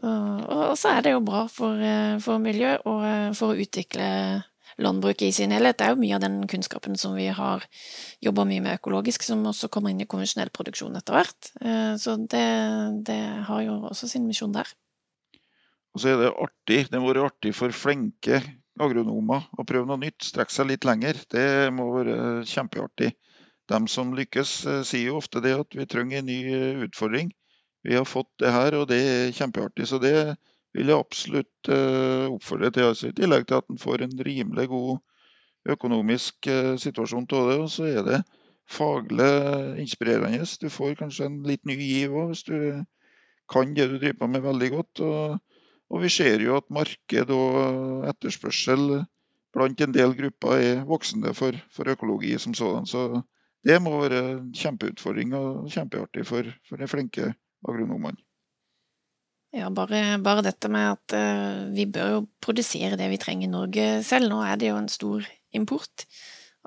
Og 0.00 0.72
så 0.80 0.96
er 0.96 1.04
det 1.04 1.12
jo 1.12 1.20
bra 1.24 1.44
for, 1.52 1.76
eh, 1.76 2.16
for 2.18 2.40
miljøet 2.40 2.86
og 2.88 3.04
eh, 3.04 3.32
for 3.36 3.52
å 3.52 3.60
utvikle 3.60 4.06
landbruket 4.80 5.28
i 5.28 5.34
sin 5.36 5.52
helhet. 5.52 5.76
Det 5.76 5.86
er 5.86 5.92
jo 5.92 6.00
mye 6.00 6.16
av 6.16 6.22
den 6.24 6.38
kunnskapen 6.48 6.96
som 6.96 7.14
vi 7.14 7.26
har 7.28 7.66
jobba 8.24 8.46
mye 8.48 8.62
med 8.64 8.78
økologisk, 8.80 9.22
som 9.22 9.44
også 9.46 9.68
kommer 9.68 9.92
inn 9.92 10.00
i 10.00 10.08
konvensjonell 10.08 10.48
produksjon 10.50 10.96
etter 10.96 11.18
hvert. 11.18 11.50
Så 12.00 12.16
det, 12.24 12.46
det 13.04 13.20
har 13.50 13.60
jo 13.66 13.74
også 13.90 14.08
sin 14.08 14.24
misjon 14.24 14.56
der. 14.56 14.70
Og 15.92 16.00
så 16.00 16.14
er 16.14 16.22
det 16.22 16.32
artig. 16.32 16.78
Det 16.88 16.96
har 16.96 17.04
vært 17.04 17.26
artig 17.26 17.52
for 17.52 17.76
flinke 17.76 18.40
agronomer 18.80 19.44
og 19.58 19.66
prøve 19.68 19.88
noe 19.88 20.00
nytt, 20.00 20.22
strekke 20.24 20.54
seg 20.54 20.70
litt 20.70 20.86
lenger. 20.88 21.18
Det 21.30 21.46
må 21.74 21.88
være 21.96 22.16
kjempeartig. 22.48 23.12
De 23.70 23.80
som 23.88 24.14
lykkes, 24.16 24.54
eh, 24.66 24.82
sier 24.86 25.12
jo 25.12 25.20
ofte 25.20 25.42
det 25.44 25.54
at 25.58 25.76
vi 25.76 25.86
trenger 25.86 26.20
en 26.20 26.28
ny 26.28 26.40
eh, 26.52 26.82
utfordring. 26.86 27.30
Vi 27.84 27.94
har 27.94 28.06
fått 28.08 28.30
det 28.38 28.52
her, 28.52 28.76
og 28.78 28.88
det 28.90 29.00
er 29.00 29.34
kjempeartig. 29.36 29.86
Så 29.88 30.00
det 30.02 30.14
vil 30.74 30.90
jeg 30.90 30.98
absolutt 30.98 31.70
eh, 31.70 32.26
oppfordre 32.30 32.72
til. 32.72 32.90
Altså, 32.90 33.10
I 33.10 33.16
tillegg 33.18 33.46
til 33.48 33.60
at 33.60 33.70
en 33.70 33.82
får 33.82 34.06
en 34.06 34.18
rimelig 34.28 34.68
god 34.72 35.72
økonomisk 35.72 36.48
situasjon 36.82 37.28
av 37.38 37.50
det. 37.50 37.58
Og 37.62 37.68
så 37.70 37.86
er 37.90 38.06
det 38.06 38.22
faglig 38.70 39.30
inspirerende. 39.82 40.46
Du 40.60 40.68
får 40.70 40.96
kanskje 40.98 41.28
en 41.28 41.42
litt 41.46 41.62
ny 41.68 41.76
giv 41.78 42.16
òg, 42.16 42.32
hvis 42.32 42.46
du 42.48 42.56
kan 43.52 43.74
det 43.74 43.88
du 43.90 43.98
driver 43.98 44.18
på 44.24 44.30
med 44.32 44.46
veldig 44.46 44.70
godt. 44.74 45.00
og 45.06 45.51
og 45.92 46.00
vi 46.00 46.08
ser 46.12 46.40
jo 46.40 46.56
at 46.56 46.70
marked 46.72 47.30
og 47.36 48.06
etterspørsel 48.08 49.02
blant 49.52 49.80
en 49.84 49.92
del 49.92 50.14
grupper 50.16 50.64
er 50.64 50.84
voksende 50.88 51.34
for, 51.36 51.56
for 51.72 51.92
økologi 51.92 52.32
som 52.40 52.54
sådan. 52.56 52.88
Så 52.88 53.20
det 53.66 53.76
må 53.82 53.98
være 54.00 54.22
en 54.32 54.52
kjempeutfordring 54.56 55.34
og 55.36 55.68
kjempeartig 55.70 56.24
for, 56.26 56.48
for 56.68 56.80
de 56.80 56.88
flinke 56.88 57.32
agronomene. 57.68 58.18
Ja, 59.52 59.68
bare, 59.68 60.16
bare, 60.24 60.40
dette 60.46 60.70
med 60.72 60.94
at 60.94 61.12
uh, 61.12 61.68
vi 61.76 61.84
bør 61.84 62.14
jo 62.14 62.20
produsere 62.40 62.96
det 62.96 63.10
vi 63.12 63.20
trenger 63.20 63.50
i 63.50 63.52
Norge 63.52 63.88
selv. 64.08 64.30
Nå 64.32 64.40
er 64.46 64.56
det 64.56 64.70
jo 64.70 64.78
en 64.80 64.88
stor 64.88 65.26
import 65.52 66.06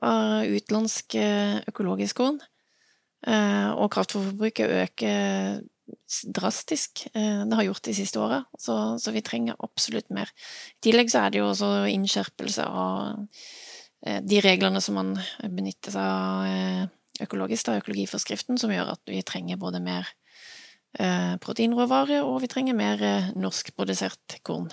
av 0.05 0.45
utenlandsk 0.45 1.17
uh, 1.17 1.63
økologisk 1.65 2.21
korn. 2.21 2.37
Uh, 3.25 3.73
og 3.73 3.89
kraftfôrforbruket 3.95 4.69
øker 4.83 5.63
drastisk. 6.27 7.07
Eh, 7.13 7.45
det 7.45 7.55
har 7.55 7.63
gjort 7.63 7.83
de 7.83 7.93
siste 7.93 8.19
åra, 8.19 8.43
så, 8.57 8.97
så, 8.99 9.11
vi 9.11 9.21
trenger 9.21 9.55
absolutt 9.59 10.09
mer. 10.09 10.31
I 10.79 10.89
tillegg 10.89 11.11
så 11.11 11.25
er 11.25 11.33
det 11.33 11.41
jo 11.41 11.49
også 11.51 11.71
innskjerpelse 11.91 12.65
av 12.65 13.25
eh, 14.05 14.21
de 14.25 14.41
reglene 14.45 14.81
som 14.81 14.97
man 14.99 15.15
benytter 15.43 15.95
seg 15.95 16.05
av 16.05 16.45
eh, 16.49 16.85
økologisk, 17.25 17.67
da, 17.67 17.79
økologiforskriften, 17.81 18.59
som 18.61 18.73
gjør 18.73 18.95
at 18.95 19.03
vi 19.09 19.23
trenger 19.25 19.61
både 19.61 19.83
mer 19.83 20.13
proteinråvare 20.95 22.21
og 22.23 22.37
vi 22.39 22.47
trenger 22.47 22.75
mer 22.77 23.01
norskprodusert 23.35 24.37
korn. 24.47 24.69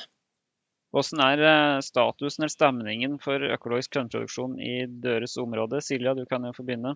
Hvordan 0.94 1.22
er 1.25 1.81
statusen 1.83 2.44
eller 2.44 2.53
stemningen 2.53 3.16
for 3.18 3.42
økologisk 3.42 3.96
kornproduksjon 3.96 4.55
i 4.62 4.85
deres 5.03 5.35
område? 5.42 5.81
Silja, 5.83 6.14
du 6.14 6.22
kan 6.31 6.46
jo 6.46 6.55
få 6.55 6.62
begynne. 6.68 6.94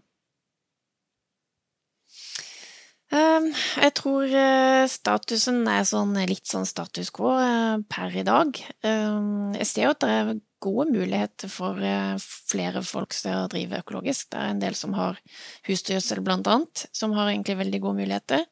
Ehm, 3.14 3.53
jeg 3.79 3.92
tror 4.01 4.33
eh, 4.35 4.85
statusen 4.90 5.61
er 5.71 5.85
sånn 5.87 6.16
litt 6.27 6.49
sånn 6.51 6.66
status 6.66 7.12
quo 7.14 7.37
eh, 7.38 7.79
per 7.87 8.14
i 8.19 8.25
dag. 8.27 8.59
Ehm, 8.83 9.55
jeg 9.61 9.69
ser 9.71 9.87
jo 9.87 9.92
at 9.95 10.03
det 10.03 10.11
er 10.11 10.33
gode 10.66 10.88
muligheter 10.90 11.51
for 11.53 11.79
eh, 11.79 12.16
flere 12.51 12.83
folk 12.83 13.14
til 13.14 13.45
å 13.45 13.49
drive 13.53 13.83
økologisk. 13.85 14.33
Det 14.33 14.42
er 14.42 14.51
en 14.51 14.62
del 14.62 14.79
som 14.79 14.97
har 14.99 15.21
husdyrgjødsel, 15.69 16.23
blant 16.27 16.51
annet, 16.51 16.87
som 16.97 17.14
har 17.14 17.31
egentlig 17.31 17.61
veldig 17.62 17.83
gode 17.85 18.03
muligheter. 18.03 18.47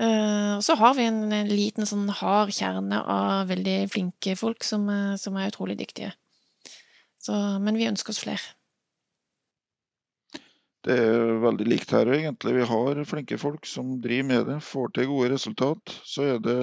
Eh, 0.00 0.54
og 0.56 0.64
så 0.64 0.78
har 0.80 0.96
vi 0.96 1.08
en, 1.10 1.26
en 1.34 1.52
liten 1.52 1.88
sånn 1.88 2.08
hard 2.22 2.54
kjerne 2.56 3.02
av 3.04 3.52
veldig 3.52 3.80
flinke 3.92 4.38
folk 4.38 4.64
som 4.64 4.88
er 4.88 5.50
utrolig 5.50 5.76
dyktige. 5.82 6.14
Så, 7.20 7.34
men 7.60 7.76
vi 7.76 7.90
ønsker 7.90 8.14
oss 8.14 8.22
flere. 8.24 8.57
Det 10.86 10.94
er 10.94 11.40
veldig 11.42 11.66
likt 11.66 11.90
her 11.94 12.08
egentlig. 12.14 12.54
Vi 12.60 12.66
har 12.70 13.00
flinke 13.08 13.38
folk 13.40 13.66
som 13.66 13.96
driver 14.02 14.28
med 14.28 14.44
det, 14.50 14.58
får 14.62 14.92
til 14.94 15.08
gode 15.10 15.32
resultat. 15.34 15.94
Så 16.06 16.26
er 16.34 16.42
det 16.44 16.58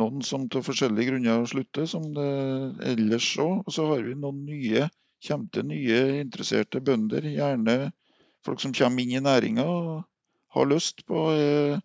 noen 0.00 0.24
som 0.26 0.48
av 0.50 0.64
forskjellige 0.66 1.12
grunner 1.12 1.46
slutter, 1.48 1.86
som 1.86 2.08
det 2.16 2.28
ellers 2.92 3.28
òg. 3.40 3.62
Og 3.64 3.74
så 3.74 3.86
har 3.92 4.02
vi 4.04 4.16
noen 4.18 4.42
nye, 4.48 4.88
kommer 5.28 5.52
til 5.54 5.68
nye 5.70 6.00
interesserte 6.20 6.82
bønder. 6.84 7.28
Gjerne 7.30 7.78
folk 8.46 8.62
som 8.62 8.74
kommer 8.74 9.04
inn 9.04 9.20
i 9.20 9.24
næringa 9.24 9.66
og 9.66 9.92
har 10.56 10.68
lyst 10.72 11.04
på, 11.06 11.28
er 11.38 11.78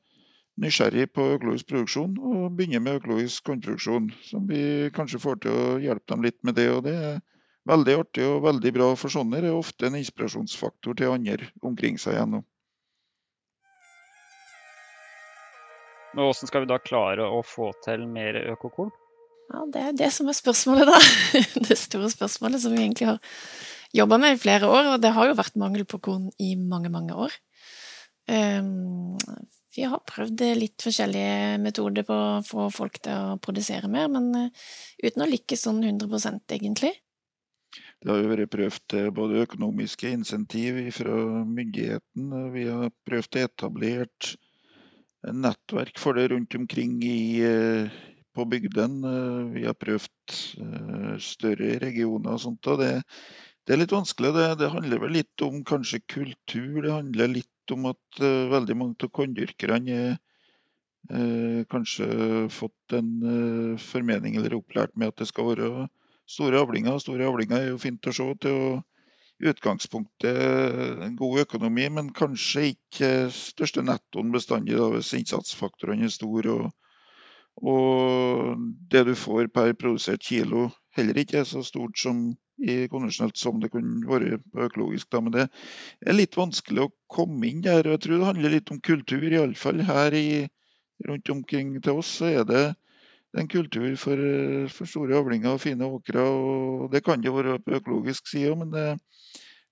nysgjerrig 0.63 1.07
på 1.13 1.25
økologisk 1.35 1.69
produksjon 1.69 2.17
og 2.17 2.57
begynner 2.57 2.81
med 2.83 2.99
økologisk 3.01 3.45
kornproduksjon. 3.49 4.09
Som 4.25 4.49
vi 4.49 4.89
kanskje 4.95 5.21
får 5.21 5.45
til 5.45 5.53
å 5.53 5.77
hjelpe 5.85 6.13
dem 6.13 6.25
litt 6.25 6.41
med 6.41 6.57
det. 6.57 6.69
og 6.73 6.83
det 6.89 6.97
er 6.97 7.21
veldig 7.69 7.99
artig 8.02 8.26
og 8.28 8.41
veldig 8.47 8.71
bra 8.76 8.89
for 8.99 9.13
sånne. 9.13 9.41
Det 9.43 9.52
er 9.52 9.60
ofte 9.60 9.88
en 9.88 9.99
inspirasjonsfaktor 9.99 10.97
til 10.99 11.13
andre 11.13 11.52
omkring 11.63 11.99
seg 12.02 12.17
gjennom. 12.17 12.43
Men 16.13 16.28
hvordan 16.28 16.49
skal 16.49 16.63
vi 16.63 16.69
da 16.69 16.82
klare 16.82 17.26
å 17.26 17.39
få 17.45 17.71
til 17.86 18.06
mer 18.06 18.38
økokorn? 18.54 18.91
Ja, 19.54 19.63
Det 19.73 19.82
er 19.82 19.95
det 19.97 20.12
som 20.13 20.30
er 20.30 20.38
spørsmålet, 20.38 20.89
da. 20.89 20.99
Det 21.67 21.78
store 21.78 22.12
spørsmålet 22.13 22.62
som 22.62 22.73
vi 22.73 22.84
egentlig 22.84 23.10
har 23.10 23.17
jobba 23.93 24.19
med 24.21 24.36
i 24.36 24.41
flere 24.41 24.69
år. 24.69 24.93
Og 24.93 25.02
det 25.02 25.13
har 25.15 25.30
jo 25.30 25.39
vært 25.39 25.58
mangel 25.60 25.88
på 25.89 25.99
korn 26.06 26.30
i 26.41 26.54
mange, 26.60 26.91
mange 26.93 27.17
år. 27.17 27.34
Um, 28.30 29.26
vi 29.73 29.88
har 29.89 30.06
prøvd 30.08 30.45
litt 30.56 30.86
forskjellige 30.86 31.58
metoder 31.62 32.06
på 32.08 32.15
å 32.15 32.43
få 32.45 32.69
folk 32.71 33.02
til 33.04 33.34
å 33.34 33.39
produsere 33.41 33.89
mer, 33.91 34.08
men 34.13 34.30
uh, 34.38 34.69
uten 35.02 35.26
å 35.26 35.30
lykkes 35.30 35.65
sånn 35.65 35.82
100% 35.84 36.56
egentlig. 36.56 36.93
Det 38.03 38.11
har 38.11 38.19
jo 38.19 38.31
vært 38.33 38.51
prøvd 38.51 38.93
eh, 38.99 39.11
både 39.15 39.43
økonomiske 39.45 40.09
insentiv 40.11 40.79
fra 40.91 41.13
myndigheten. 41.47 42.33
Vi 42.51 42.65
har 42.67 42.89
prøvd 43.07 43.37
å 43.39 43.43
etablere 43.47 45.29
nettverk 45.31 46.01
for 46.03 46.19
det 46.19 46.25
rundt 46.33 46.57
omkring 46.59 46.97
i, 47.07 47.39
eh, 47.47 47.95
på 48.35 48.47
bygdene. 48.51 49.13
Vi 49.55 49.63
har 49.63 49.79
prøvd 49.79 50.35
eh, 50.65 51.15
større 51.29 51.77
regioner 51.85 52.35
og 52.35 52.43
sånt. 52.43 52.67
og 52.67 52.83
det, 52.83 52.91
det 53.63 53.77
er 53.77 53.81
litt 53.85 53.95
vanskelig. 53.95 54.33
Det, 54.35 54.49
det, 54.65 54.73
handler 54.75 55.03
vel 55.05 55.17
litt 55.21 55.47
om 55.47 55.63
kanskje 55.63 56.03
kultur. 56.03 56.83
Det 56.83 56.91
handler 56.91 57.35
litt 57.37 57.71
om 57.71 57.87
at 57.93 58.23
veldig 58.51 58.75
mange 58.75 59.07
av 59.07 59.15
korndyrkerne 59.15 59.99
er 60.03 61.63
kanskje 61.71 62.07
fått 62.51 62.95
en 62.95 63.77
formening 63.79 64.35
eller 64.39 64.55
opplært 64.59 64.91
med 64.99 65.13
at 65.13 65.23
det 65.23 65.31
skal 65.31 65.53
være 65.53 65.87
store 66.29 66.59
avlinger. 66.63 66.97
Store 67.01 67.27
avlinger 67.29 67.59
er 67.59 67.71
jo 67.71 67.81
fint 67.81 68.09
å 68.09 68.15
se 68.15 68.27
til 68.43 68.57
å 68.57 68.73
utgangspunktet 69.43 71.03
en 71.03 71.15
god 71.19 71.43
økonomi, 71.43 71.88
men 71.91 72.13
kanskje 72.15 72.69
ikke 72.73 73.09
største 73.33 73.83
nettoen 73.86 74.31
bestandig 74.33 74.77
da, 74.79 74.88
hvis 74.93 75.13
innsatsfaktorene 75.17 76.07
er 76.07 76.13
store. 76.13 76.53
Og, 76.53 76.71
og, 77.73 78.63
det 78.93 79.03
du 79.09 79.13
får 79.19 79.51
per 79.53 79.73
produsert 79.79 80.23
kilo 80.23 80.69
heller 80.95 81.19
ikke 81.19 81.41
er 81.41 81.49
så 81.49 81.63
stort 81.65 81.99
som 81.99 82.29
i 82.63 82.86
konvensjonelt 82.88 83.38
som 83.39 83.59
det 83.59 83.71
kunne 83.73 84.05
vært 84.07 84.43
økologisk. 84.67 85.09
Da. 85.12 85.23
Men 85.25 85.36
det 85.36 85.47
er 86.05 86.15
litt 86.15 86.38
vanskelig 86.38 86.86
å 86.86 86.93
komme 87.12 87.49
inn 87.49 87.63
der. 87.65 87.88
og 87.88 87.97
Jeg 87.97 88.03
tror 88.05 88.19
det 88.19 88.29
handler 88.29 88.55
litt 88.55 88.71
om 88.71 88.79
kultur, 88.79 89.25
iallfall 89.25 89.81
her 89.88 90.15
i, 90.15 90.27
rundt 91.07 91.33
omkring 91.33 91.73
til 91.81 91.99
oss. 91.99 92.19
så 92.21 92.29
er 92.29 92.47
det 92.47 92.63
en 93.38 93.48
kultur 93.48 93.96
for, 93.98 94.17
for, 94.69 94.86
store 94.89 95.17
avlinger 95.17 95.56
og 95.56 95.62
fine 95.63 95.86
åkre. 95.88 96.22
og 96.22 96.91
Det 96.93 97.04
kan 97.06 97.24
jo 97.26 97.34
være 97.38 97.60
på 97.63 97.76
økologisk 97.80 98.28
side, 98.30 98.56
men 98.60 98.72
det, 98.74 98.86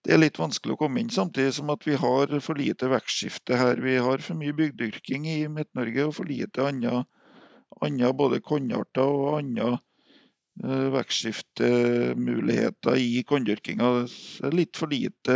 det, 0.05 0.13
er 0.13 0.23
litt 0.23 0.39
vanskelig 0.41 0.73
å 0.75 0.81
komme 0.81 0.99
inn. 1.01 1.13
Samtidig 1.13 1.53
som 1.57 1.69
at 1.73 1.85
vi 1.87 1.95
har 1.99 2.39
for 2.41 2.55
lite 2.57 2.89
vekstskifte 2.91 3.59
her. 3.59 3.75
Vi 3.83 3.95
har 4.01 4.17
for 4.25 4.35
mye 4.39 4.57
bygdyrking 4.57 5.29
i 5.29 5.47
Midt-Norge 5.51 6.01
og 6.09 6.15
for 6.17 6.25
lite 6.29 6.59
andre, 6.67 7.05
både 8.17 8.41
kornarter 8.45 9.07
og 9.07 9.37
andre 9.37 9.67
uh, 10.65 10.87
vekstskiftemuligheter 10.97 12.95
i 12.97 13.23
korndyrkinga. 13.29 13.87
Det 14.01 14.47
er 14.49 14.57
litt 14.57 14.75
for 14.77 14.87
lite 14.91 15.35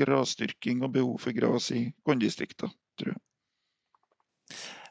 grasdyrking 0.00 0.84
og 0.86 0.94
behov 0.96 1.16
for 1.26 1.32
gras 1.36 1.70
i 1.76 1.92
korndistriktene, 2.08 2.72
tror 2.96 3.14
jeg. 3.14 3.20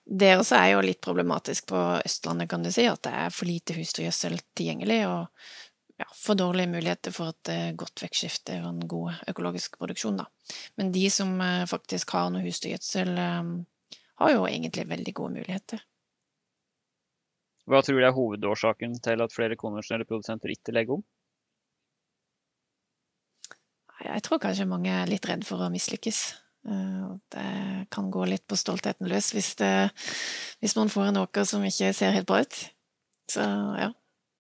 Det 0.10 0.32
også 0.40 0.58
er 0.58 0.70
jo 0.74 0.82
litt 0.82 1.02
problematisk 1.06 1.68
på 1.70 1.80
Østlandet, 2.02 2.50
kan 2.50 2.64
du 2.66 2.72
si, 2.74 2.88
at 2.90 3.04
det 3.06 3.12
er 3.14 3.34
for 3.34 3.46
lite 3.46 3.76
husdyrgjødsel 3.78 4.40
tilgjengelig, 4.58 5.04
og 5.06 6.00
ja, 6.02 6.08
for 6.18 6.40
dårlige 6.40 6.72
muligheter 6.72 7.14
for 7.14 7.30
et 7.30 7.52
eh, 7.54 7.68
godt 7.78 8.02
vekstskifte 8.02 8.56
og 8.64 8.72
en 8.72 8.88
god 8.90 9.20
økologisk 9.30 9.78
produksjon, 9.78 10.18
da. 10.24 10.26
Men 10.82 10.90
de 10.96 11.04
som 11.14 11.36
eh, 11.46 11.68
faktisk 11.70 12.16
har 12.18 12.32
noe 12.34 12.42
husdyrgjødsel, 12.42 13.14
eh, 13.22 14.00
har 14.24 14.34
jo 14.34 14.48
egentlig 14.50 14.88
veldig 14.90 15.16
gode 15.22 15.38
muligheter. 15.38 15.86
Hva 17.70 17.84
tror 17.86 18.02
du 18.02 18.08
er 18.08 18.16
hovedårsaken 18.16 18.98
til 19.06 19.22
at 19.22 19.36
flere 19.36 19.60
konvensjonelle 19.62 20.10
produsenter 20.10 20.56
ikke 20.56 20.74
legger 20.74 20.98
om? 20.98 21.06
Jeg 24.10 24.24
tror 24.26 24.42
kanskje 24.42 24.66
mange 24.66 24.90
er 24.90 25.10
litt 25.12 25.28
redd 25.30 25.46
for 25.46 25.62
å 25.62 25.70
mislykkes. 25.70 26.24
Eh, 26.68 27.06
det 27.32 27.86
kan 27.92 28.12
gå 28.12 28.26
litt 28.28 28.48
på 28.48 28.58
stoltheten 28.60 29.08
løs 29.10 29.32
hvis, 29.34 29.54
det, 29.62 29.72
hvis 30.60 30.76
man 30.76 30.92
får 30.92 31.10
en 31.10 31.24
åker 31.24 31.48
som 31.48 31.64
ikke 31.66 31.94
ser 31.96 32.16
helt 32.16 32.28
bra 32.30 32.44
ut. 32.44 32.60
Så 33.32 33.46
ja. 33.80 33.94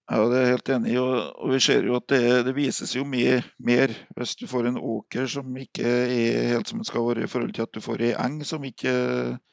Ja, 0.09 0.23
det 0.25 0.37
er 0.39 0.41
jeg 0.41 0.53
helt 0.55 0.69
enig 0.73 0.93
i. 0.95 0.97
Og, 0.97 1.51
vi 1.51 1.59
ser 1.61 1.85
jo 1.85 1.97
at 1.99 2.07
det, 2.09 2.21
det 2.47 2.55
vises 2.57 2.95
jo 2.95 3.03
mye 3.05 3.43
mer 3.61 3.93
hvis 4.17 4.33
du 4.39 4.47
får 4.49 4.71
en 4.71 4.79
åker 4.81 5.29
som 5.29 5.57
ikke 5.61 5.85
er 5.85 6.47
helt 6.49 6.71
som 6.71 6.81
den 6.81 6.87
skal 6.89 7.05
være, 7.05 7.27
i 7.27 7.29
forhold 7.29 7.53
til 7.53 7.67
at 7.67 7.75
du 7.75 7.83
får 7.85 8.01
ei 8.07 8.15
eng 8.17 8.39
som, 8.47 8.65
ikke, 8.65 8.93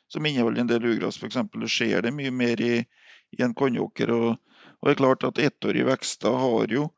som 0.08 0.28
inneholder 0.28 0.64
en 0.64 0.70
del 0.70 0.88
ugras 0.94 1.20
f.eks. 1.20 1.42
Du 1.52 1.68
ser 1.68 2.06
det 2.06 2.14
mye 2.16 2.32
mer 2.32 2.62
i, 2.64 2.78
i 3.36 3.44
en 3.44 3.52
kornåker. 3.56 4.14
Og, 4.16 4.30
og, 4.78 4.88
det 4.88 4.94
er 4.94 5.02
klart 5.02 5.28
at 5.28 5.42
ettårige 5.44 5.90
vekster 5.90 6.40
har 6.40 6.72
jo 6.72 6.88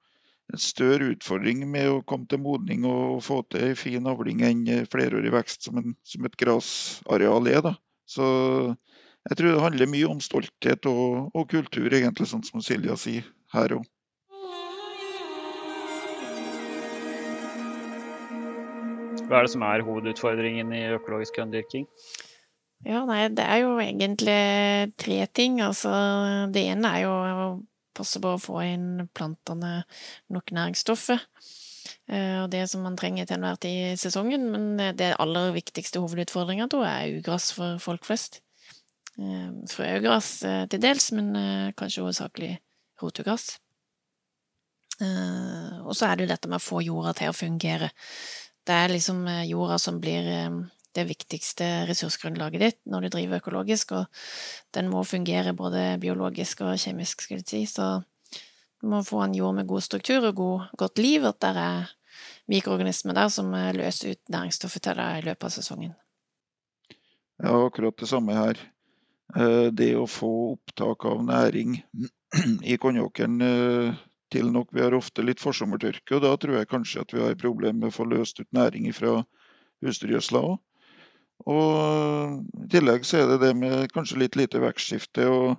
en 0.49 0.61
større 0.63 1.11
utfordring 1.13 1.65
med 1.69 1.91
å 1.91 2.05
komme 2.09 2.29
til 2.31 2.41
modning 2.41 2.87
og 2.89 3.21
få 3.25 3.43
til 3.53 3.67
en 3.71 3.77
fin 3.77 4.09
avling 4.09 4.41
enn 4.49 4.65
flerårig 4.89 5.33
vekst 5.35 5.69
som, 5.69 5.81
en, 5.81 5.97
som 6.09 6.25
et 6.25 6.39
grasareal 6.41 7.51
er. 7.53 7.61
Da. 7.67 7.75
Så 8.09 8.25
jeg 9.29 9.37
tror 9.37 9.53
det 9.53 9.67
handler 9.67 9.93
mye 9.93 10.09
om 10.09 10.25
stolthet 10.25 10.89
og, 10.89 11.29
og 11.37 11.49
kultur, 11.53 11.93
egentlig, 11.93 12.31
sånn 12.31 12.47
som 12.47 12.65
Silja 12.65 12.97
sier 12.97 13.29
her 13.53 13.77
òg. 13.77 13.85
Hva 19.29 19.43
er 19.43 19.45
det 19.45 19.53
som 19.53 19.65
er 19.69 19.85
hovedutfordringen 19.85 20.71
i 20.73 20.87
økologisk 20.97 21.37
grønndyrking? 21.37 21.85
Ja, 22.87 23.03
nei, 23.05 23.27
det 23.35 23.45
er 23.45 23.59
jo 23.61 23.75
egentlig 23.83 24.39
tre 24.97 25.19
ting. 25.37 25.59
Altså, 25.61 25.91
det 26.55 26.63
ene 26.73 26.95
er 26.97 27.05
jo 27.05 27.17
passe 27.99 28.21
på 28.23 28.35
å 28.35 28.41
få 28.43 28.63
inn 28.65 29.09
plantene 29.17 29.83
nok 30.33 30.53
næringsstoffer. 30.55 31.25
Eh, 32.09 32.37
og 32.43 32.51
det 32.53 32.65
som 32.71 32.85
man 32.85 32.97
trenger 32.99 33.29
til 33.29 33.39
enhver 33.39 33.59
tid 33.63 33.93
i 33.93 34.01
sesongen. 34.01 34.49
Men 34.53 34.97
det 34.99 35.15
aller 35.21 35.53
viktigste 35.57 36.03
hovedutfordringa 36.05 36.69
da 36.73 36.85
er 36.89 37.19
ugress 37.19 37.51
for 37.57 37.81
folk 37.83 38.07
flest. 38.09 38.41
Frøugress 39.19 40.31
eh, 40.47 40.65
til 40.71 40.83
dels, 40.83 41.11
men 41.17 41.33
kanskje 41.79 42.05
hovedsakelig 42.05 42.53
rotugress. 43.03 43.57
Og 44.99 45.95
så 45.95 46.09
er 46.09 46.17
det 46.19 46.25
jo 46.25 46.31
dette 46.33 46.49
med 46.51 46.59
å 46.59 46.65
få 46.65 46.81
jorda 46.83 47.13
til 47.15 47.31
å 47.31 47.37
fungere. 47.37 47.93
Det 48.67 48.75
er 48.75 48.91
liksom 48.91 49.21
jorda 49.47 49.77
som 49.79 50.01
blir 50.03 50.27
det 50.97 51.05
viktigste 51.09 51.67
ressursgrunnlaget 51.89 52.63
ditt 52.63 52.79
når 52.89 53.07
du 53.07 53.11
driver 53.17 53.43
økologisk, 53.43 53.93
og 53.99 54.07
den 54.77 54.89
må 54.93 55.05
fungere 55.05 55.55
både 55.57 55.99
biologisk 56.01 56.65
og 56.67 56.79
kjemisk, 56.81 57.23
skulle 57.23 57.45
jeg 57.45 57.51
si. 57.51 57.63
Så 57.77 58.01
du 58.81 58.89
må 58.93 59.03
få 59.07 59.23
en 59.25 59.37
jord 59.37 59.57
med 59.59 59.69
god 59.69 59.85
struktur 59.85 60.31
og 60.31 60.35
god, 60.39 60.67
godt 60.79 61.03
liv, 61.03 61.27
at 61.29 61.41
det 61.45 61.55
er 61.61 61.95
mikroorganismer 62.49 63.17
der 63.17 63.31
som 63.33 63.53
løser 63.53 64.15
ut 64.15 64.33
næringsstoffet 64.33 64.89
til 64.89 64.99
deg 64.99 65.21
i 65.21 65.27
løpet 65.29 65.51
av 65.51 65.55
sesongen. 65.55 65.95
Ja, 67.39 67.55
akkurat 67.55 67.99
det 68.01 68.09
samme 68.11 68.35
her. 68.35 68.59
Eh, 69.37 69.69
det 69.73 69.93
å 69.97 70.07
få 70.09 70.31
opptak 70.55 71.05
av 71.07 71.21
næring 71.27 71.77
i 72.73 72.79
kornåkeren 72.81 73.43
eh, 73.45 73.99
til 74.33 74.51
nok 74.53 74.73
Vi 74.73 74.83
har 74.85 74.97
ofte 74.97 75.25
litt 75.25 75.41
forsommertørke, 75.41 76.17
og 76.17 76.25
da 76.25 76.35
tror 76.37 76.59
jeg 76.59 76.69
kanskje 76.69 77.05
at 77.05 77.13
vi 77.15 77.23
har 77.23 77.37
problemer 77.41 77.79
med 77.79 77.93
å 77.93 77.97
få 77.97 78.05
løst 78.09 78.41
ut 78.41 78.49
næring 78.57 78.91
fra 78.97 79.23
husdyrgjødsla 79.85 80.43
òg. 80.51 80.59
Og 81.47 82.43
I 82.65 82.69
tillegg 82.73 83.07
så 83.07 83.23
er 83.23 83.33
det 83.33 83.41
det 83.47 83.55
med 83.57 83.93
kanskje 83.95 84.25
litt 84.25 84.37
lite 84.37 84.61
vekstskifte. 84.63 85.29
og 85.29 85.57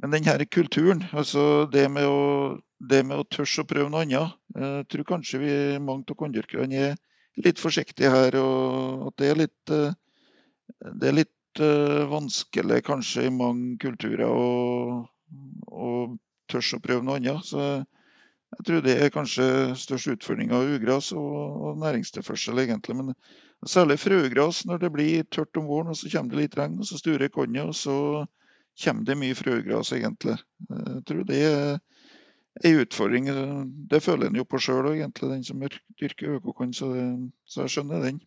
men 0.00 0.14
den 0.14 0.24
her 0.24 0.44
kulturen, 0.48 1.04
altså 1.12 1.66
det 1.72 1.84
med 1.92 2.06
å, 2.08 2.56
det 2.80 3.02
med 3.04 3.20
å 3.20 3.26
tørre 3.28 3.64
å 3.64 3.68
prøve 3.68 3.90
noe 3.92 4.06
annet 4.06 4.32
Jeg 4.56 4.86
tror 4.88 5.08
kanskje 5.10 5.40
vi, 5.42 5.52
mange 5.76 6.08
av 6.08 6.16
korndyrkerne 6.16 6.86
er 6.86 6.94
litt 7.36 7.60
forsiktige 7.60 8.12
her. 8.12 8.38
og 8.40 9.10
at 9.10 9.18
det 9.20 9.28
er 9.28 9.40
litt, 9.42 9.74
det 11.02 11.10
er 11.10 11.18
litt 11.18 11.62
vanskelig 12.08 12.80
kanskje 12.86 13.26
i 13.28 13.34
mange 13.34 13.76
kulturer 13.82 14.24
å, 14.24 15.04
å 15.68 15.92
tørre 16.48 16.80
å 16.80 16.84
prøve 16.86 17.04
noe 17.04 17.20
annet. 17.20 17.44
Så 17.44 17.60
jeg 18.56 18.66
tror 18.66 18.80
det 18.86 18.96
er 18.96 19.12
kanskje 19.14 19.50
størst 19.78 20.14
utfordring 20.14 20.56
av 20.56 20.64
ugras 20.78 21.12
og, 21.12 21.36
og 21.60 21.84
næringstilførsel, 21.84 22.64
egentlig. 22.64 22.96
Men 22.96 23.12
særlig 23.66 23.98
frøgras 24.00 24.64
når 24.66 24.78
det 24.84 24.92
blir 24.94 25.24
tørt 25.32 25.56
om 25.60 25.68
våren, 25.68 25.92
og 25.92 25.98
så 25.98 26.10
kommer 26.12 26.34
det 26.34 26.44
litt 26.44 26.56
regn, 26.58 26.78
og 26.80 26.88
så 26.88 26.98
sturer 27.00 27.32
kornet, 27.32 27.62
og 27.64 27.76
så 27.76 27.96
kommer 28.84 29.04
det 29.04 29.18
mye 29.20 29.36
frøgras, 29.36 29.92
egentlig. 29.96 30.38
Jeg 30.70 31.02
tror 31.08 31.24
det 31.28 31.40
er 31.44 31.78
en 32.64 32.80
utfordring. 32.80 33.28
Det 33.90 34.02
føler 34.02 34.30
en 34.30 34.40
jo 34.40 34.46
på 34.48 34.60
sjøl 34.62 34.92
egentlig, 34.94 35.30
den 35.34 35.44
som 35.44 35.62
dyrker 36.00 36.38
økokorn, 36.38 36.72
så, 36.76 36.90
så 37.44 37.66
jeg 37.66 37.76
skjønner 37.76 38.06
den. 38.06 38.20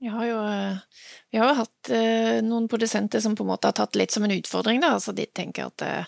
Vi 0.00 0.08
har 0.08 0.24
jo, 0.24 0.36
eh, 0.48 0.76
vi 1.30 1.38
har 1.38 1.58
hatt 1.58 1.90
eh, 1.92 2.38
noen 2.40 2.68
produsenter 2.72 3.20
som 3.20 3.34
på 3.36 3.44
en 3.44 3.50
måte 3.50 3.68
har 3.68 3.76
tatt 3.76 3.98
litt 4.00 4.14
som 4.14 4.24
en 4.24 4.32
utfordring, 4.32 4.80
da. 4.80 4.94
Altså 4.96 5.12
de 5.12 5.26
tenker 5.28 5.68
at 5.68 5.84
eh, 5.84 6.06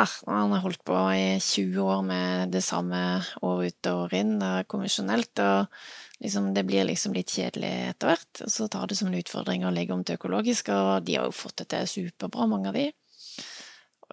ah, 0.00 0.14
han 0.24 0.54
har 0.54 0.62
holdt 0.64 0.80
på 0.88 0.96
i 1.12 1.36
20 1.36 1.82
år 1.84 2.00
med 2.06 2.54
det 2.56 2.62
samme 2.64 3.20
år 3.44 3.66
ut 3.66 3.90
og 3.92 4.06
år 4.06 4.16
inn, 4.22 4.32
det 4.40 4.48
er 4.62 4.70
konvensjonelt, 4.72 5.44
og 5.44 6.24
liksom, 6.24 6.48
det 6.56 6.64
blir 6.64 6.88
liksom 6.88 7.12
litt 7.12 7.36
kjedelig 7.36 7.74
etter 7.90 8.14
hvert. 8.14 8.44
Så 8.48 8.72
tar 8.72 8.88
det 8.88 8.96
som 8.96 9.12
en 9.12 9.20
utfordring 9.20 9.68
å 9.68 9.76
legge 9.76 9.92
om 9.92 10.00
til 10.00 10.16
økologisk, 10.16 10.72
og 10.72 11.04
de 11.04 11.20
har 11.20 11.28
jo 11.28 11.36
fått 11.44 11.60
det 11.60 11.70
til 11.74 11.92
superbra, 11.98 12.48
mange 12.48 12.72
av 12.72 12.80
de. 12.80 12.88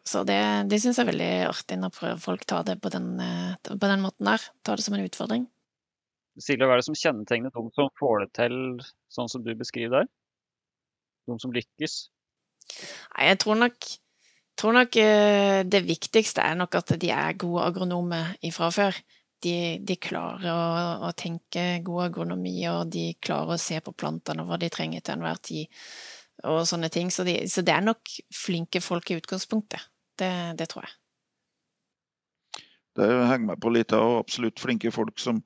Så 0.04 0.28
det, 0.28 0.41
det 0.67 0.84
syns 0.84 1.00
jeg 1.00 1.08
er 1.08 1.13
veldig 1.15 1.36
artig 1.48 1.80
når 1.80 2.20
folk 2.20 2.43
tar 2.43 2.67
det 2.67 2.82
på 2.84 2.91
den, 2.91 3.13
på 3.63 3.88
den 3.88 4.04
måten 4.04 4.28
der. 4.36 4.52
Tar 4.67 4.76
det 4.76 4.84
som 4.84 5.00
en 5.00 5.08
utfordring. 5.08 5.48
Silje, 6.38 6.65
hva 6.67 6.76
er 6.76 6.82
det 6.82 6.88
som 6.88 6.97
kjennetegner 6.97 7.54
de 7.54 7.63
som 7.73 7.89
får 7.97 8.23
det 8.23 8.30
til 8.38 8.58
sånn 9.13 9.30
som 9.32 9.43
du 9.45 9.54
beskriver 9.58 10.04
der? 10.04 10.10
De 11.28 11.38
som 11.41 11.54
lykkes? 11.54 11.95
Nei, 13.15 13.30
jeg 13.32 13.39
tror 13.41 13.58
nok, 13.60 13.88
tror 14.60 14.76
nok 14.78 14.97
eh, 15.02 15.62
det 15.67 15.84
viktigste 15.88 16.43
er 16.43 16.58
nok 16.60 16.78
at 16.80 16.93
de 17.02 17.12
er 17.13 17.39
gode 17.39 17.65
agronomer 17.71 18.36
ifra 18.45 18.69
før. 18.73 19.00
De, 19.43 19.78
de 19.86 19.97
klarer 20.02 20.50
å, 20.50 20.62
å, 21.06 21.12
tenke 21.17 21.65
god 21.86 22.08
agronomi, 22.08 22.56
og 22.71 22.89
de 22.93 23.12
klarer 23.21 23.54
å 23.54 23.62
se 23.62 23.78
på 23.86 23.93
plantene 23.93 24.41
og 24.41 24.50
hva 24.50 24.58
de 24.62 24.69
trenger 24.73 25.04
til 25.06 25.17
enhver 25.17 25.41
tid, 25.45 25.76
og 26.50 26.63
sånne 26.69 26.89
ting. 26.93 27.12
Så, 27.13 27.26
de, 27.28 27.39
så 27.50 27.62
det 27.65 27.76
er 27.76 27.86
nok 27.86 28.17
flinke 28.34 28.82
folk 28.82 29.12
i 29.13 29.19
utgangspunktet. 29.19 29.89
Det, 30.17 30.32
det 30.58 30.69
tror 30.71 30.88
jeg. 30.88 30.95
Det 32.97 33.08
henger 33.30 33.52
meg 33.52 33.62
på 33.62 33.69
litt 33.69 33.93
av 33.93 34.15
absolutt 34.23 34.58
flinke 34.58 34.89
folk 34.93 35.21
som 35.21 35.43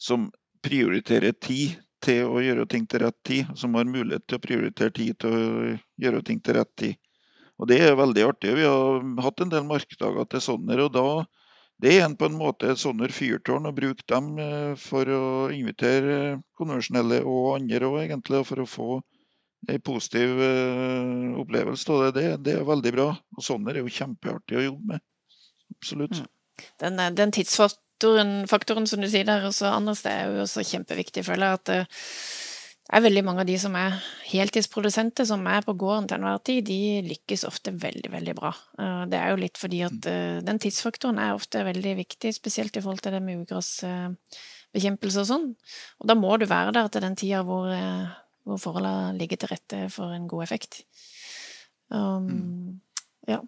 som 0.00 0.30
prioriterer 0.64 1.36
tid 1.36 1.76
til 2.00 2.28
å 2.28 2.40
gjøre 2.40 2.66
ting 2.68 2.86
til 2.88 3.04
rett 3.04 3.18
tid. 3.26 3.50
Som 3.60 3.76
har 3.76 3.88
mulighet 3.88 4.26
til 4.26 4.40
å 4.40 4.44
prioritere 4.44 4.94
tid 4.96 5.18
til 5.20 5.36
å 5.36 5.74
gjøre 6.00 6.24
ting 6.26 6.40
til 6.40 6.56
rett 6.56 6.72
tid. 6.80 6.96
Og 7.60 7.68
Det 7.68 7.76
er 7.84 7.98
veldig 7.98 8.24
artig. 8.24 8.54
Vi 8.56 8.64
har 8.64 9.04
hatt 9.20 9.44
en 9.44 9.52
del 9.52 9.66
markedsdager 9.68 10.24
til 10.32 10.40
Sonner. 10.40 10.80
og 10.86 10.92
da 10.96 11.26
det 11.80 11.94
er 11.96 12.04
en 12.04 12.16
på 12.16 12.28
en 12.28 12.36
måte 12.36 12.68
et 12.68 12.80
Sonner 12.80 13.08
fyrtårn 13.08 13.68
å 13.68 13.72
bruke 13.72 14.04
dem 14.08 14.34
eh, 14.38 14.72
for 14.76 15.08
å 15.08 15.22
invitere 15.48 16.40
konvensjonelle 16.60 17.22
og 17.24 17.54
andre 17.54 17.88
òg, 17.88 18.02
egentlig, 18.02 18.42
for 18.44 18.60
å 18.60 18.68
få 18.68 18.88
en 19.68 19.80
positiv 19.84 20.42
eh, 20.44 21.38
opplevelse 21.40 21.94
av 21.94 22.12
det. 22.16 22.26
det. 22.44 22.58
Er 22.60 22.68
veldig 22.68 22.92
bra. 22.96 23.08
Og 23.36 23.46
Sonner 23.46 23.78
er 23.78 23.84
jo 23.84 23.94
kjempeartig 23.96 24.60
å 24.60 24.66
jobbe 24.66 24.92
med. 24.92 25.06
Absolutt. 25.72 26.20
Mm. 26.20 26.68
Den, 26.84 27.00
eh, 27.00 27.14
den 27.16 27.32
tidsfast 27.32 27.80
faktoren, 28.00 28.46
faktoren, 28.48 28.86
som 28.86 29.00
du 29.00 29.08
sier 29.10 29.26
der, 29.28 29.44
også 29.44 29.68
andre 29.68 29.92
steder, 29.94 30.30
er 30.30 30.36
jo 30.38 30.44
også 30.46 30.64
kjempeviktig. 30.64 31.24
føler 31.24 31.46
jeg 31.46 31.58
at 31.60 31.64
det 31.68 32.96
er 32.96 33.02
veldig 33.04 33.22
mange 33.24 33.42
av 33.42 33.46
de 33.46 33.58
som 33.60 33.74
er 33.76 33.98
heltidsprodusenter, 34.24 35.24
som 35.28 35.44
er 35.46 35.60
på 35.62 35.74
gården 35.78 36.08
til 36.08 36.16
enhver 36.16 36.40
tid, 36.42 36.64
de 36.64 37.02
lykkes 37.06 37.44
ofte 37.44 37.74
veldig, 37.76 38.10
veldig 38.10 38.34
bra. 38.34 38.54
Det 39.06 39.18
er 39.18 39.30
jo 39.30 39.38
litt 39.38 39.60
fordi 39.60 39.82
at 39.84 40.08
eh, 40.08 40.40
den 40.42 40.58
tidsfaktoren 40.58 41.20
er 41.20 41.36
ofte 41.36 41.62
veldig 41.66 41.92
viktig, 42.00 42.32
spesielt 42.34 42.76
i 42.76 42.80
forhold 42.80 43.04
til 43.04 43.12
det 43.12 43.20
med 43.22 43.44
ugressbekjempelse 43.44 45.22
og 45.22 45.28
sånn. 45.28 45.46
Og 46.00 46.08
da 46.08 46.16
må 46.16 46.34
du 46.40 46.48
være 46.50 46.72
der 46.72 46.88
til 46.88 47.04
den 47.04 47.18
tida 47.20 47.44
hvor, 47.44 47.68
eh, 47.68 48.08
hvor 48.48 48.58
forholdene 48.58 49.18
ligger 49.20 49.44
til 49.44 49.52
rette 49.52 49.84
for 49.92 50.16
en 50.16 50.26
god 50.30 50.48
effekt. 50.48 50.82
Um, 51.90 52.26
mm. 52.26 52.80
ja, 53.28 53.42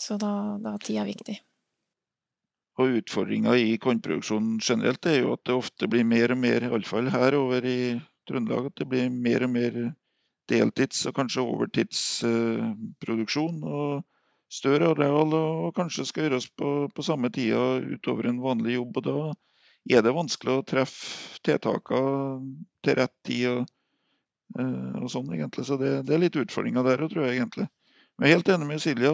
så 0.00 0.16
da, 0.18 0.32
da 0.64 0.74
er 0.74 0.82
tida 0.82 1.04
viktig. 1.06 1.38
Og 2.78 3.00
Utfordringa 3.00 3.56
i 3.58 3.72
kornproduksjonen 3.82 4.60
generelt 4.62 5.06
er 5.10 5.24
jo 5.24 5.32
at 5.34 5.42
det 5.48 5.54
ofte 5.58 5.88
blir 5.90 6.04
mer 6.06 6.30
og 6.34 6.38
mer, 6.38 6.62
iallfall 6.68 7.08
her 7.10 7.34
over 7.38 7.60
i 7.66 7.98
Trøndelag, 8.28 8.66
at 8.70 8.76
det 8.78 8.86
blir 8.90 9.06
mer 9.10 9.42
og 9.46 9.50
mer 9.50 9.72
deltids- 10.48 11.06
og 11.08 11.14
kanskje 11.16 11.42
overtidsproduksjon. 11.42 13.64
og 13.64 14.04
Større 14.48 14.94
areal 14.94 15.34
og 15.36 15.74
kanskje 15.76 16.06
skal 16.08 16.24
gjøres 16.24 16.46
på, 16.56 16.88
på 16.94 17.02
samme 17.04 17.28
tida 17.34 17.80
utover 17.84 18.24
en 18.30 18.40
vanlig 18.40 18.74
jobb. 18.78 18.96
og 18.96 19.02
Da 19.04 19.16
er 19.98 20.02
det 20.04 20.16
vanskelig 20.16 20.52
å 20.54 20.66
treffe 20.68 21.38
tiltakene 21.44 22.64
til 22.84 22.94
rett 22.96 23.16
tid. 23.28 23.46
og, 23.52 23.60
eh, 24.58 24.94
og 25.02 25.08
sånn 25.12 25.34
egentlig. 25.34 25.64
Så 25.68 25.74
det, 25.80 25.90
det 26.08 26.14
er 26.14 26.22
litt 26.24 26.40
utfordringer 26.40 26.82
der 26.86 27.02
òg, 27.04 27.10
tror 27.12 27.24
jeg 27.26 27.34
egentlig. 27.40 27.66
Men 28.16 28.22
jeg 28.24 28.30
er 28.30 28.36
helt 28.38 28.52
enig 28.54 28.68
med 28.70 28.84
Silja. 28.86 29.12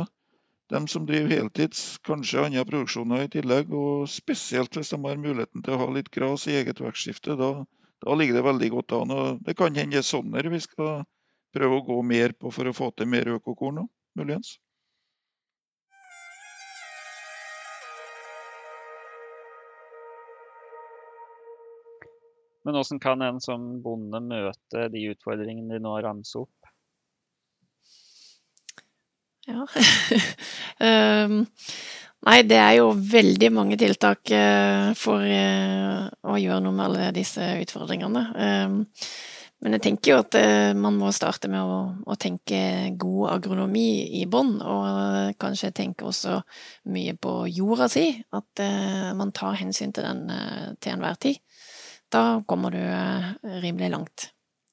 De 0.73 0.89
som 0.89 1.07
driver 1.07 1.29
heltids, 1.29 1.99
kanskje 2.09 2.45
andre 2.47 2.65
produksjoner 2.65 3.27
i 3.27 3.31
tillegg, 3.35 3.73
og 3.77 4.09
spesielt 4.09 4.79
hvis 4.79 4.93
de 4.95 4.99
har 5.03 5.21
muligheten 5.21 5.65
til 5.65 5.77
å 5.77 5.81
ha 5.83 5.89
litt 5.93 6.09
gras 6.15 6.47
i 6.49 6.57
eget 6.61 6.81
vekstskifte, 6.81 7.37
da, 7.41 7.51
da, 8.01 8.17
ligger 8.17 8.39
det 8.39 8.47
veldig 8.49 8.71
godt 8.79 8.97
an. 8.97 9.13
Og 9.13 9.43
det 9.45 9.57
kan 9.61 9.77
hende 9.77 9.99
det 9.99 10.01
er 10.01 10.09
sånn 10.09 10.33
vi 10.33 10.63
skal 10.65 11.05
prøve 11.55 11.81
å 11.81 11.87
gå 11.87 12.01
mer 12.03 12.33
på 12.33 12.53
for 12.55 12.71
å 12.71 12.77
få 12.77 12.91
til 12.97 13.11
mer 13.13 13.29
økokorn 13.37 13.85
òg, 13.85 13.91
muligens. 14.19 14.57
Men 22.65 22.79
hvordan 22.79 23.01
kan 23.05 23.23
en 23.23 23.41
som 23.45 23.65
bonde 23.85 24.23
møte 24.25 24.89
de 24.89 25.09
utfordringene 25.13 25.77
de 25.77 25.85
nå 25.85 25.99
ramser 26.01 26.47
opp? 26.47 26.64
Ja. 29.47 29.67
um, 31.27 31.45
nei, 32.29 32.41
det 32.49 32.59
er 32.59 32.79
jo 32.79 32.91
veldig 32.97 33.53
mange 33.53 33.79
tiltak 33.81 34.33
uh, 34.33 34.91
for 34.97 35.25
uh, 35.25 36.09
å 36.25 36.41
gjøre 36.41 36.63
noe 36.65 36.75
med 36.75 36.87
alle 36.89 37.13
disse 37.17 37.45
utfordringene. 37.61 38.25
Um, 38.35 38.83
men 39.65 39.77
jeg 39.77 39.85
tenker 39.85 40.13
jo 40.13 40.21
at 40.21 40.37
uh, 40.41 40.73
man 40.77 40.97
må 41.01 41.13
starte 41.17 41.49
med 41.53 41.61
å, 41.61 41.79
å 42.09 42.17
tenke 42.21 42.93
god 43.01 43.35
agronomi 43.37 44.21
i 44.21 44.25
bånn, 44.29 44.57
og 44.61 45.37
kanskje 45.41 45.75
tenke 45.77 46.09
også 46.09 46.41
mye 46.93 47.17
på 47.17 47.43
jorda 47.53 47.89
si. 47.93 48.09
At 48.37 48.65
man 49.17 49.33
tar 49.37 49.61
hensyn 49.61 49.93
til 49.93 50.09
den 50.09 50.29
til 50.81 50.97
enhver 50.97 51.21
tid. 51.21 51.41
Da 52.13 52.41
kommer 52.47 52.73
du 52.73 52.81
rimelig 53.65 53.91
langt. 53.91 54.29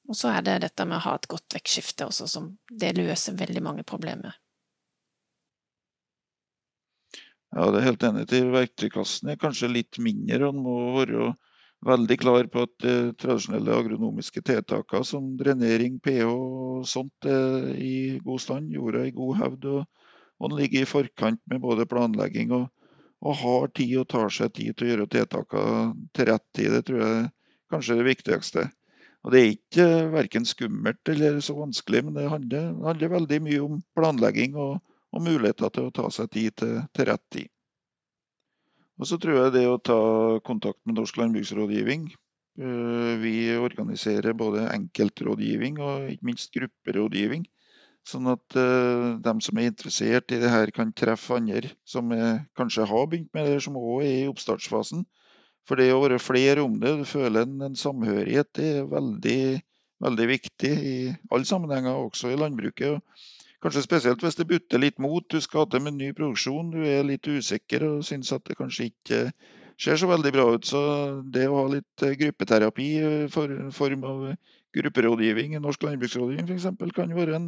Og 0.08 0.18
så 0.18 0.32
er 0.32 0.44
det 0.44 0.60
dette 0.64 0.84
med 0.84 0.98
å 0.98 1.04
ha 1.06 1.16
et 1.16 1.28
godt 1.30 1.56
vekstskifte 1.56 2.08
også, 2.08 2.28
som 2.28 2.50
det 2.68 2.92
løser 2.98 3.38
veldig 3.38 3.62
mange 3.64 3.84
problemer. 3.88 4.34
Ja, 7.52 7.66
det 7.68 7.82
er 7.82 7.88
helt 7.90 8.04
enig 8.08 8.22
til. 8.30 8.46
Verktøykassen 8.52 9.28
er 9.28 9.40
kanskje 9.40 9.68
litt 9.68 9.98
mindre. 10.00 10.46
Han 10.48 10.60
må 10.64 10.76
være 10.96 11.32
veldig 11.84 12.16
klar 12.22 12.46
på 12.52 12.62
at 12.64 12.86
eh, 12.88 13.10
tradisjonelle 13.20 13.74
agronomiske 13.76 14.40
tiltakene 14.48 15.04
som 15.04 15.26
drenering, 15.36 15.98
pH 16.00 16.30
og 16.30 16.86
sånt 16.88 17.28
er 17.28 17.74
i 17.76 17.96
god 18.24 18.40
stand. 18.40 18.70
Jorda 18.72 19.04
i 19.04 19.12
god 19.16 19.36
hevd. 19.42 19.66
Og, 19.68 20.06
og 20.40 20.48
han 20.48 20.56
ligger 20.62 20.86
i 20.86 20.88
forkant 20.88 21.42
med 21.52 21.60
både 21.64 21.88
planlegging 21.90 22.54
og, 22.56 22.70
og 23.20 23.36
har 23.42 23.68
tid 23.76 23.98
og 24.00 24.08
tar 24.14 24.32
seg 24.32 24.54
tid 24.56 24.72
til 24.72 24.88
å 24.88 24.92
gjøre 24.94 25.10
tiltakene 25.16 26.06
til 26.16 26.30
rett 26.32 26.46
tid. 26.56 26.78
Det 26.78 26.86
tror 26.88 27.04
jeg 27.04 27.26
kanskje 27.74 27.98
er 27.98 28.00
det 28.00 28.08
viktigste. 28.08 28.64
Og 29.22 29.34
Det 29.34 29.42
er 29.42 29.52
ikke 29.52 29.90
verken 30.16 30.48
skummelt 30.48 31.12
eller 31.12 31.36
så 31.44 31.54
vanskelig, 31.60 32.00
men 32.06 32.16
det 32.16 32.30
handler, 32.32 32.72
handler 32.88 33.12
veldig 33.12 33.42
mye 33.44 33.60
om 33.68 33.76
planlegging 33.98 34.56
og, 34.56 34.80
og 35.12 35.24
muligheter 35.24 35.72
til 35.72 35.88
å 35.88 35.94
ta 35.94 36.08
seg 36.12 36.30
tid 36.32 36.56
til, 36.62 36.74
til 36.96 37.08
rett 37.08 37.24
tid. 37.34 37.50
Og 39.00 39.08
så 39.08 39.18
tror 39.20 39.38
jeg 39.38 39.54
det 39.56 39.64
å 39.68 39.80
ta 39.80 40.00
kontakt 40.46 40.80
med 40.86 40.98
Norsk 40.98 41.16
landbruksrådgivning 41.18 42.04
eh, 42.12 43.14
Vi 43.22 43.34
organiserer 43.56 44.36
både 44.36 44.68
enkeltrådgivning 44.70 45.80
og 45.82 46.12
ikke 46.12 46.28
minst 46.28 46.52
grupperådgivning. 46.54 47.46
Sånn 48.08 48.26
at 48.32 48.56
uh, 48.58 49.14
de 49.22 49.32
som 49.46 49.58
er 49.62 49.68
interessert 49.70 50.32
i 50.34 50.38
det 50.42 50.48
her, 50.50 50.72
kan 50.74 50.90
treffe 50.90 51.36
andre 51.38 51.70
som 51.86 52.10
kanskje 52.58 52.86
har 52.90 53.04
begynt 53.06 53.30
med 53.36 53.46
det, 53.46 53.60
som 53.62 53.78
òg 53.78 54.02
er 54.02 54.16
i 54.24 54.30
oppstartsfasen. 54.30 55.04
For 55.68 55.78
det 55.78 55.92
å 55.94 56.00
være 56.02 56.18
flere 56.18 56.64
om 56.66 56.80
det, 56.82 56.96
du 56.98 57.04
føler 57.06 57.46
en, 57.46 57.60
en 57.68 57.78
samhørighet, 57.78 58.50
det 58.58 58.70
er 58.80 58.88
veldig, 58.90 59.42
veldig 60.02 60.26
viktig 60.32 60.72
i 60.72 60.96
alle 61.30 61.46
sammenhenger, 61.46 62.00
også 62.08 62.32
i 62.32 62.40
landbruket. 62.40 62.98
Kanskje 63.62 63.84
spesielt 63.84 64.22
hvis 64.24 64.38
det 64.38 64.48
butter 64.50 64.80
litt 64.82 64.98
mot. 64.98 65.22
Du 65.30 65.40
skal 65.40 65.68
til 65.70 65.84
med 65.84 65.94
ny 65.94 66.10
produksjon, 66.16 66.72
du 66.74 66.80
er 66.82 67.04
litt 67.06 67.28
usikker 67.28 67.84
og 67.86 68.06
syns 68.06 68.32
at 68.34 68.42
det 68.48 68.56
kanskje 68.58 68.88
ikke 68.90 69.20
ser 69.78 70.00
så 70.00 70.08
veldig 70.10 70.32
bra 70.34 70.48
ut. 70.54 70.66
Så 70.66 70.80
det 71.34 71.46
å 71.48 71.60
ha 71.60 71.68
litt 71.70 72.02
eh, 72.02 72.16
gruppeterapi 72.18 72.88
i 72.98 73.12
form 73.30 74.08
av 74.08 74.24
grupperådgivning 74.72 75.58
Norsk 75.60 75.84
landbruksrådgivning 75.84 76.48
f.eks. 76.48 76.94
kan 76.96 77.14
være 77.14 77.36
en, 77.38 77.46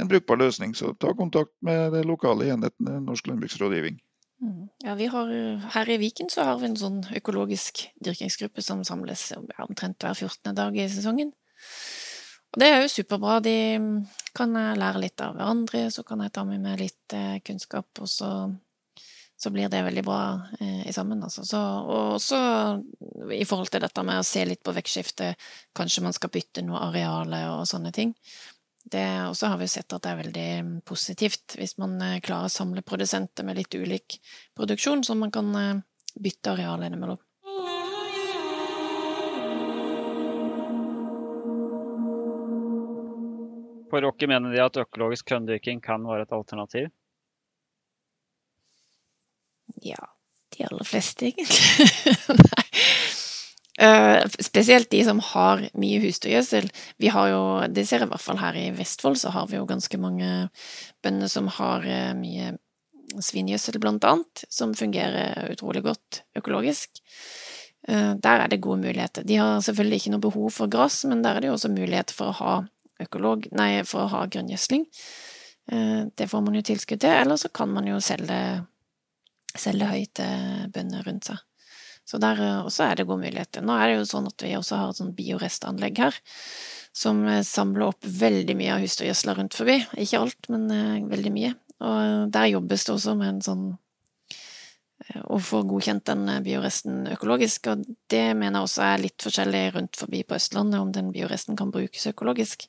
en, 0.00 0.10
brukbar 0.10 0.40
løsning. 0.42 0.74
Så 0.76 0.92
ta 1.00 1.14
kontakt 1.16 1.54
med 1.64 1.96
de 1.96 2.04
lokale 2.04 2.50
enheten 2.52 2.92
Norsk 3.06 3.30
landbruksrådgivning. 3.30 3.96
Mm. 4.42 4.68
Ja, 4.84 4.94
har, 5.14 5.32
Her 5.74 5.88
i 5.90 5.96
Viken 5.98 6.28
så 6.30 6.44
har 6.46 6.60
vi 6.60 6.68
en 6.68 6.76
sånn 6.78 7.00
økologisk 7.16 7.88
dyrkingsgruppe 8.04 8.62
som 8.62 8.84
samles 8.86 9.30
omtrent 9.64 10.04
hver 10.04 10.14
14. 10.14 10.54
dag 10.54 10.76
i 10.76 10.86
sesongen. 10.92 11.32
Og 12.54 12.62
det 12.62 12.68
er 12.68 12.80
jo 12.82 12.92
superbra. 12.92 13.40
De 13.44 13.56
kan 14.36 14.54
lære 14.56 15.02
litt 15.02 15.20
av 15.20 15.36
hverandre, 15.36 15.88
så 15.92 16.04
kan 16.06 16.22
jeg 16.24 16.32
ta 16.34 16.44
med 16.48 16.64
meg 16.64 16.80
litt 16.80 17.16
eh, 17.16 17.36
kunnskap, 17.44 17.90
og 18.00 18.08
så, 18.08 18.30
så 19.36 19.52
blir 19.52 19.68
det 19.72 19.84
veldig 19.84 20.04
bra 20.06 20.20
eh, 20.60 20.86
i 20.88 20.94
sammen, 20.96 21.20
altså. 21.26 21.44
Så, 21.44 21.60
og 21.60 22.14
også 22.16 22.38
i 23.36 23.44
forhold 23.48 23.72
til 23.74 23.84
dette 23.84 24.04
med 24.06 24.22
å 24.22 24.26
se 24.26 24.46
litt 24.48 24.62
på 24.64 24.72
vekstskifte, 24.76 25.34
kanskje 25.76 26.06
man 26.06 26.16
skal 26.16 26.32
bytte 26.32 26.64
noe 26.64 26.86
areale 26.88 27.44
og 27.58 27.66
sånne 27.68 27.92
ting. 27.92 28.16
Det 28.88 29.04
også 29.26 29.52
har 29.52 29.60
vi 29.60 29.68
sett 29.68 29.92
at 29.92 30.00
det 30.00 30.10
er 30.14 30.22
veldig 30.22 30.82
positivt 30.88 31.58
hvis 31.60 31.76
man 31.82 31.98
eh, 32.00 32.20
klarer 32.24 32.48
å 32.48 32.56
samle 32.56 32.86
produsenter 32.86 33.44
med 33.44 33.60
litt 33.60 33.76
ulik 33.76 34.22
produksjon, 34.56 35.04
så 35.04 35.18
man 35.20 35.34
kan 35.34 35.52
bytte 36.16 36.56
areal 36.56 36.88
innimellom. 36.88 37.20
På 43.90 44.00
Rocky 44.04 44.28
mener 44.28 44.52
de 44.52 44.62
at 44.62 44.76
økologisk 44.76 45.30
kønndyrking 45.32 45.80
kan 45.84 46.04
være 46.06 46.26
et 46.26 46.34
alternativ? 46.36 46.88
Ja, 49.84 50.00
de 50.56 50.64
aller 50.68 50.84
fleste, 50.84 51.30
egentlig. 51.30 52.48
Uh, 53.78 54.26
spesielt 54.42 54.90
de 54.90 55.04
som 55.06 55.20
har 55.22 55.60
mye 55.78 56.00
husdyrgjødsel. 56.02 56.64
Vi 56.98 57.12
har 57.14 57.28
jo, 57.30 57.42
det 57.70 57.84
ser 57.86 58.02
jeg 58.02 58.08
i 58.08 58.10
hvert 58.10 58.24
fall 58.24 58.40
her 58.40 58.56
i 58.58 58.72
Vestfold, 58.74 59.20
så 59.20 59.30
har 59.30 59.46
vi 59.46 59.54
jo 59.54 59.68
ganske 59.70 60.00
mange 60.02 60.48
bønder 61.04 61.30
som 61.30 61.46
har 61.60 61.86
uh, 61.86 62.16
mye 62.18 62.56
svingjødsel, 63.22 63.78
blant 63.78 64.02
annet, 64.02 64.42
som 64.50 64.74
fungerer 64.74 65.52
utrolig 65.52 65.84
godt 65.86 66.24
økologisk. 66.40 66.98
Uh, 67.86 68.18
der 68.18 68.42
er 68.42 68.50
det 68.50 68.58
gode 68.66 68.82
muligheter. 68.82 69.22
De 69.22 69.38
har 69.38 69.62
selvfølgelig 69.62 70.02
ikke 70.02 70.14
noe 70.16 70.26
behov 70.26 70.50
for 70.58 70.74
gress, 70.74 71.04
men 71.06 71.22
der 71.22 71.38
er 71.38 71.46
det 71.46 71.52
jo 71.52 71.54
også 71.60 71.70
muligheter 71.70 72.18
for 72.18 72.32
å 72.32 72.38
ha 72.40 72.56
økolog, 73.02 73.48
nei, 73.56 73.82
for 73.88 74.04
å 74.04 74.12
ha 74.12 74.22
grunngjødsling. 74.30 74.86
Eh, 75.72 76.00
det 76.16 76.28
får 76.30 76.44
man 76.44 76.56
jo 76.58 76.64
tilskudd 76.64 77.02
til, 77.02 77.12
eller 77.12 77.40
så 77.40 77.50
kan 77.54 77.70
man 77.72 77.88
jo 77.88 78.00
selge, 78.04 78.38
selge 79.54 79.90
høyt 79.90 80.14
til 80.20 80.68
bønder 80.74 81.04
rundt 81.08 81.28
seg. 81.28 81.42
Så 82.08 82.20
der 82.22 82.40
eh, 82.40 82.60
også 82.64 82.86
er 82.86 82.98
det 82.98 83.08
gode 83.08 83.26
muligheter. 83.26 83.64
Nå 83.64 83.76
er 83.76 83.90
det 83.90 83.98
jo 83.98 84.08
sånn 84.08 84.30
at 84.30 84.46
vi 84.46 84.54
også 84.56 84.80
har 84.80 84.92
et 84.92 85.00
sånt 85.02 85.16
biorestanlegg 85.18 86.00
her, 86.06 86.20
som 86.96 87.20
eh, 87.28 87.44
samler 87.46 87.90
opp 87.90 88.08
veldig 88.24 88.56
mye 88.58 88.76
av 88.76 88.86
husdyrgjødsla 88.86 89.36
rundt 89.38 89.58
forbi. 89.58 89.80
Ikke 90.00 90.22
alt, 90.24 90.52
men 90.52 90.70
veldig 91.12 91.34
mye. 91.34 91.52
Og 91.84 92.32
der 92.34 92.48
jobbes 92.54 92.88
det 92.88 92.96
også 92.96 93.14
med 93.18 93.36
en 93.36 93.44
sånn 93.44 93.68
å 95.30 95.38
få 95.42 95.62
godkjent 95.68 96.04
den 96.08 96.26
bioresten 96.44 97.06
økologisk, 97.14 97.70
og 97.70 97.84
det 98.10 98.34
mener 98.36 98.58
jeg 98.58 98.68
også 98.68 98.84
er 98.88 99.02
litt 99.04 99.24
forskjellig 99.24 99.64
rundt 99.76 100.00
forbi 100.00 100.24
på 100.26 100.36
Østlandet, 100.38 100.80
om 100.82 100.90
den 100.94 101.12
bioresten 101.14 101.58
kan 101.58 101.70
brukes 101.74 102.08
økologisk. 102.10 102.66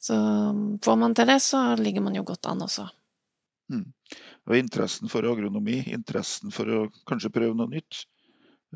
Så 0.00 0.16
um, 0.16 0.78
får 0.84 0.96
man 1.00 1.14
til 1.16 1.28
det, 1.28 1.40
så 1.44 1.62
ligger 1.80 2.04
man 2.04 2.16
jo 2.16 2.24
godt 2.28 2.48
an 2.48 2.64
også. 2.64 2.86
Mm. 3.70 3.86
Og 4.48 4.56
interessen 4.56 5.10
for 5.12 5.26
agronomi, 5.28 5.78
interessen 5.92 6.52
for 6.54 6.72
å 6.72 6.80
kanskje 7.08 7.32
prøve 7.34 7.56
noe 7.56 7.70
nytt, 7.70 8.04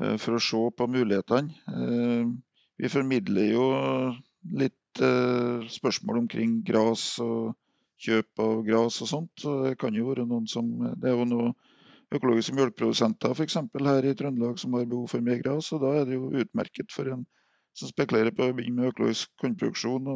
eh, 0.00 0.16
for 0.20 0.36
å 0.36 0.42
se 0.42 0.60
på 0.78 0.88
mulighetene. 0.90 1.56
Eh, 1.72 2.28
vi 2.80 2.90
formidler 2.92 3.50
jo 3.54 3.66
litt 4.60 5.02
eh, 5.02 5.64
spørsmål 5.72 6.24
omkring 6.24 6.60
gras 6.66 7.06
og 7.24 7.54
kjøp 8.04 8.44
av 8.44 8.64
gras 8.66 9.00
og 9.02 9.10
sånt. 9.10 9.44
Det 9.44 9.76
kan 9.80 9.96
jo 9.96 10.10
være 10.10 10.28
noen 10.28 10.46
som 10.50 10.68
Det 11.00 11.10
er 11.10 11.16
jo 11.16 11.28
noe 11.30 11.54
økologiske 12.14 12.54
melkeprodusenter 12.56 13.34
f.eks. 13.34 13.56
her 13.86 14.08
i 14.08 14.14
Trøndelag 14.18 14.58
som 14.60 14.74
har 14.76 14.86
behov 14.90 15.08
for 15.08 15.24
mer 15.24 15.40
gras. 15.42 15.72
og 15.72 15.80
Da 15.84 15.94
er 16.00 16.04
det 16.08 16.18
jo 16.18 16.32
utmerket 16.42 16.92
for 16.92 17.10
en 17.12 17.24
som 17.74 17.90
spekulerer 17.90 18.30
på 18.34 18.46
å 18.46 18.54
begynne 18.54 18.82
med 18.82 18.92
økologisk 18.92 19.30
kornproduksjon, 19.42 20.10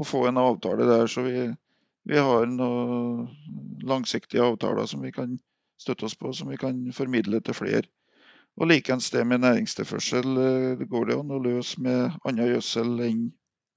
å 0.00 0.06
få 0.06 0.24
en 0.26 0.40
avtale 0.42 0.88
der. 0.88 1.06
Så 1.06 1.22
vi, 1.26 1.46
vi 2.08 2.18
har 2.18 2.46
noen 2.50 3.28
langsiktige 3.86 4.42
avtaler 4.42 4.88
som 4.90 5.04
vi 5.04 5.12
kan 5.14 5.38
støtte 5.80 6.08
oss 6.08 6.16
på, 6.18 6.32
som 6.32 6.50
vi 6.50 6.58
kan 6.60 6.82
formidle 6.92 7.40
til 7.46 7.56
flere. 7.56 7.86
Og 8.58 8.66
Likeens 8.68 9.10
det 9.14 9.22
med 9.26 9.44
næringstilførsel. 9.44 10.38
Eh, 10.46 10.78
det 10.80 10.88
går 10.90 11.06
det 11.06 11.18
an 11.20 11.30
å 11.30 11.42
løse 11.42 11.80
med 11.80 12.16
annen 12.26 12.50
gjødsel 12.50 13.04
enn 13.06 13.28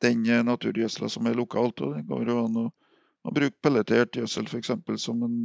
den 0.03 0.23
naturgjødsela 0.47 1.10
som 1.10 1.27
er 1.29 1.38
lokalt. 1.38 1.82
og 1.82 1.95
Det 1.95 2.08
går 2.10 2.34
an 2.34 2.58
å, 2.65 2.65
å 3.23 3.36
bruke 3.36 3.62
pelletert 3.63 4.17
gjødsel 4.17 4.49
f.eks. 4.49 4.73
som 5.06 5.21
en 5.23 5.38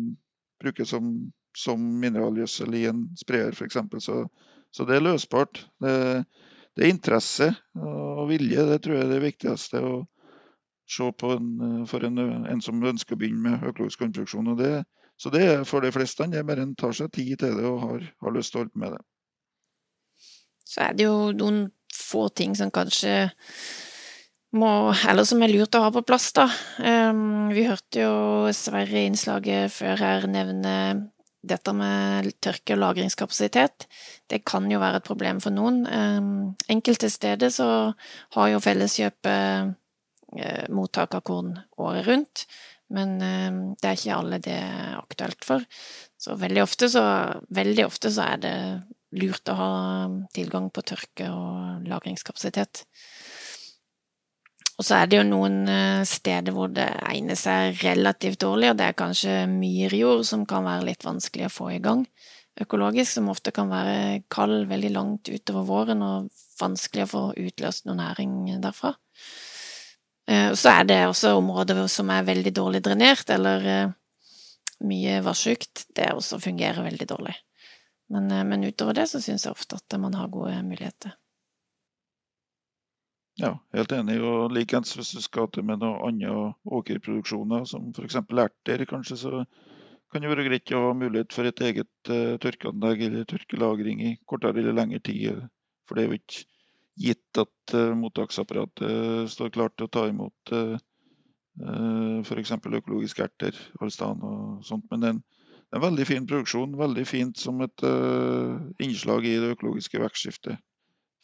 bruker 0.59 0.89
som 0.89 1.13
som 1.59 1.83
mineralgjødsel 2.03 2.77
i 2.79 2.85
en 2.91 3.07
spreder 3.19 3.57
f.eks. 3.57 3.81
Så, 4.05 4.21
så 4.71 4.87
det 4.87 4.99
er 4.99 5.07
løsbart. 5.07 5.65
Det, 5.83 5.97
det, 6.77 6.85
er 6.85 6.93
interesse 6.93 7.51
og 7.75 8.29
vilje. 8.31 8.67
Det 8.69 8.79
tror 8.85 8.99
jeg 8.99 9.07
er 9.07 9.13
det 9.15 9.25
viktigste 9.25 9.83
å 9.83 9.97
se 10.89 11.11
på 11.21 11.33
en, 11.35 11.51
for 11.91 12.07
en, 12.07 12.23
en, 12.49 12.63
som 12.65 12.85
ønsker 12.93 13.17
å 13.17 13.21
begynne 13.21 13.45
med 13.45 13.67
økologisk 13.73 14.05
konstruksjon. 14.05 14.53
Og 14.55 14.63
det, 14.63 14.73
så 15.21 15.35
det 15.35 15.45
er 15.49 15.67
for 15.69 15.85
de 15.85 15.93
fleste. 15.95 16.31
Det 16.31 16.41
er 16.41 16.47
bare 16.49 16.65
en 16.69 16.77
tar 16.79 16.95
seg 16.97 17.11
tid 17.15 17.35
til 17.43 17.59
det 17.59 17.67
og 17.67 17.83
har, 17.83 18.07
har 18.23 18.39
lyst 18.39 18.55
til 18.55 18.61
å 18.61 18.65
holde 18.65 18.77
på 18.77 18.85
med 18.85 18.97
det. 18.97 19.03
Så 20.69 20.85
er 20.85 20.97
det 20.97 21.09
jo 21.09 21.19
noen 21.37 21.63
få 21.99 22.29
ting 22.37 22.55
som 22.57 22.71
kanskje 22.71 23.27
må, 24.57 24.71
eller 25.09 25.27
som 25.29 25.43
er 25.45 25.53
lurt 25.53 25.77
å 25.77 25.83
ha 25.85 25.93
på 25.93 26.05
plass, 26.09 26.31
da. 26.37 26.47
Um, 26.81 27.51
vi 27.53 27.67
hørte 27.69 28.05
jo 28.05 28.13
Sverre 28.57 29.03
i 29.03 29.09
innslaget 29.11 29.75
før 29.75 30.01
her 30.01 30.29
nevne 30.31 30.75
dette 31.43 31.73
med 31.77 32.33
tørke- 32.43 32.75
og 32.75 32.83
lagringskapasitet, 32.83 33.87
det 34.29 34.45
kan 34.45 34.67
jo 34.71 34.81
være 34.83 35.01
et 35.01 35.07
problem 35.07 35.41
for 35.41 35.55
noen. 35.55 35.85
Ehm, 35.87 36.55
enkelte 36.69 37.11
steder 37.11 37.53
så 37.55 37.69
har 38.35 38.49
jo 38.49 38.63
Felleskjøpet 38.63 39.75
eh, 40.39 40.67
mottak 40.75 41.15
av 41.15 41.23
korn 41.23 41.55
året 41.79 42.07
rundt, 42.09 42.47
men 42.91 43.19
ehm, 43.23 43.63
det 43.79 43.89
er 43.89 43.99
ikke 44.01 44.19
alle 44.19 44.43
det 44.43 44.59
er 44.59 44.99
aktuelt 44.99 45.45
for. 45.47 45.65
Så 46.19 46.35
veldig 46.37 46.65
ofte 46.65 46.89
så, 46.91 47.05
veldig 47.55 47.87
ofte 47.87 48.11
så 48.11 48.27
er 48.35 48.43
det 48.43 48.57
lurt 49.19 49.49
å 49.49 49.57
ha 49.57 49.73
tilgang 50.35 50.69
på 50.75 50.83
tørke- 50.85 51.31
og 51.33 51.87
lagringskapasitet. 51.89 52.85
Og 54.79 54.87
så 54.87 55.01
er 55.01 55.11
det 55.11 55.19
jo 55.19 55.27
noen 55.27 55.65
eh, 55.67 56.07
steder 56.07 56.55
hvor 56.55 56.71
det 56.71 56.87
egner 57.11 57.39
seg 57.39 57.81
relativt 57.83 58.41
dårlig, 58.45 58.71
og 58.71 58.79
det 58.79 58.87
er 58.87 58.99
kanskje 58.99 59.41
myrjord 59.51 60.23
som 60.29 60.47
kan 60.47 60.67
være 60.67 60.87
litt 60.93 61.07
vanskelig 61.07 61.49
å 61.49 61.55
få 61.55 61.73
i 61.75 61.83
gang 61.83 62.07
økologisk, 62.63 63.13
som 63.13 63.31
ofte 63.31 63.53
kan 63.55 63.71
være 63.71 64.23
kald 64.33 64.67
veldig 64.71 64.91
langt 64.95 65.31
utover 65.31 65.67
våren 65.69 66.03
og 66.03 66.31
vanskelig 66.61 67.07
å 67.07 67.11
få 67.13 67.23
utløst 67.39 67.87
noe 67.87 67.99
næring 67.99 68.33
derfra. 68.63 68.95
Og 70.29 70.59
så 70.61 70.75
er 70.81 70.89
det 70.89 70.99
også 71.09 71.37
områder 71.39 71.87
som 71.89 72.11
er 72.13 72.27
veldig 72.27 72.53
dårlig 72.57 72.83
drenert, 72.85 73.31
eller 73.33 73.69
eh, 73.73 73.95
mye 74.85 75.21
vassjukt. 75.25 75.87
Det 75.97 76.11
også 76.13 76.41
fungerer 76.43 76.85
veldig 76.85 77.09
dårlig. 77.09 77.37
Men, 78.13 78.29
men 78.49 78.67
utover 78.67 78.97
det 78.97 79.07
så 79.09 79.21
syns 79.21 79.47
jeg 79.47 79.57
ofte 79.57 79.79
at 79.79 79.97
man 80.01 80.17
har 80.17 80.31
gode 80.33 80.57
muligheter. 80.65 81.15
Ja, 83.39 83.53
helt 83.71 83.93
enig. 83.95 84.19
og 84.27 84.51
Likeens 84.51 84.97
hvis 84.99 85.13
du 85.15 85.23
skal 85.23 85.47
til 85.55 85.63
med 85.67 85.79
noen 85.79 86.01
andre 86.09 86.53
åkerproduksjoner, 86.79 87.67
som 87.71 87.93
f.eks. 87.95 88.19
erter, 88.19 88.83
kanskje, 88.91 89.19
så 89.21 89.43
kan 90.11 90.25
det 90.25 90.31
være 90.33 90.47
greit 90.49 90.73
å 90.75 90.89
ha 90.89 90.95
mulighet 90.97 91.35
for 91.37 91.47
et 91.47 91.61
eget 91.63 92.11
uh, 92.11 92.35
tørkeanlegg 92.43 93.05
eller 93.07 93.29
tørkelagring 93.31 94.01
i 94.03 94.15
kortere 94.27 94.59
eller 94.63 94.75
lengre 94.75 94.99
tid. 95.07 95.45
For 95.87 95.95
det 95.95 96.05
er 96.05 96.09
jo 96.09 96.19
ikke 96.19 96.45
gitt 96.99 97.41
at 97.45 97.75
uh, 97.77 97.95
mottaksapparatet 98.01 99.31
står 99.31 99.53
klart 99.55 99.77
til 99.79 99.87
å 99.87 99.93
ta 99.95 100.07
imot 100.11 100.55
uh, 100.57 100.75
uh, 101.63 102.19
f.eks. 102.25 102.57
økologiske 102.59 103.23
erter, 103.29 103.61
valstan 103.79 104.25
og 104.27 104.65
sånt. 104.67 104.89
Men 104.91 105.05
det 105.05 105.13
er 105.13 105.15
en, 105.15 105.23
en, 105.77 105.85
veldig 105.85 106.09
fin 106.11 106.27
produksjon. 106.27 106.75
Veldig 106.81 107.07
fint 107.07 107.39
som 107.39 107.63
et 107.63 107.87
innslag 108.83 109.31
i 109.31 109.37
det 109.45 109.55
økologiske 109.55 110.03
vekstskiftet 110.03 110.59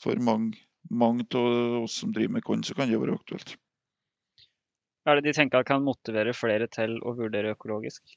for 0.04 0.22
mange 0.22 0.60
mange 0.90 1.26
av 1.38 1.84
oss 1.84 2.00
som 2.02 2.12
driver 2.12 2.38
med 2.38 2.44
korn, 2.44 2.64
så 2.64 2.74
kan 2.74 2.90
det 2.90 3.00
være 3.00 3.16
aktuelt. 3.16 3.56
Hva 5.04 5.12
er 5.12 5.20
det 5.20 5.30
de 5.30 5.36
tenker 5.36 5.66
kan 5.68 5.84
motivere 5.84 6.32
flere 6.36 6.68
til 6.72 6.96
å 7.04 7.12
vurdere 7.16 7.52
økologisk? 7.52 8.16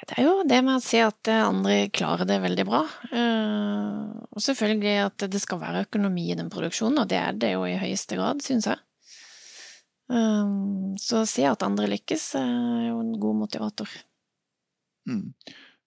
Det 0.00 0.16
er 0.16 0.24
jo 0.24 0.44
det 0.48 0.58
med 0.64 0.78
å 0.78 0.82
se 0.82 1.02
at 1.04 1.28
andre 1.34 1.90
klarer 1.92 2.26
det 2.26 2.40
veldig 2.42 2.64
bra. 2.66 2.80
Eh, 3.12 4.06
og 4.32 4.42
selvfølgelig 4.42 4.94
at 5.04 5.26
det 5.30 5.40
skal 5.42 5.60
være 5.60 5.84
økonomi 5.84 6.30
i 6.32 6.38
den 6.38 6.48
produksjonen, 6.52 7.02
og 7.02 7.10
det 7.10 7.18
er 7.20 7.36
det 7.36 7.52
jo 7.52 7.66
i 7.68 7.76
høyeste 7.78 8.16
grad, 8.18 8.40
syns 8.42 8.70
jeg. 8.70 8.80
Um, 10.10 10.96
så 10.98 11.20
å 11.20 11.28
se 11.28 11.44
at 11.46 11.62
andre 11.62 11.86
lykkes, 11.92 12.24
er 12.40 12.88
jo 12.88 12.96
en 13.04 13.12
god 13.22 13.42
motivator. 13.44 13.92
Mm. 15.06 15.28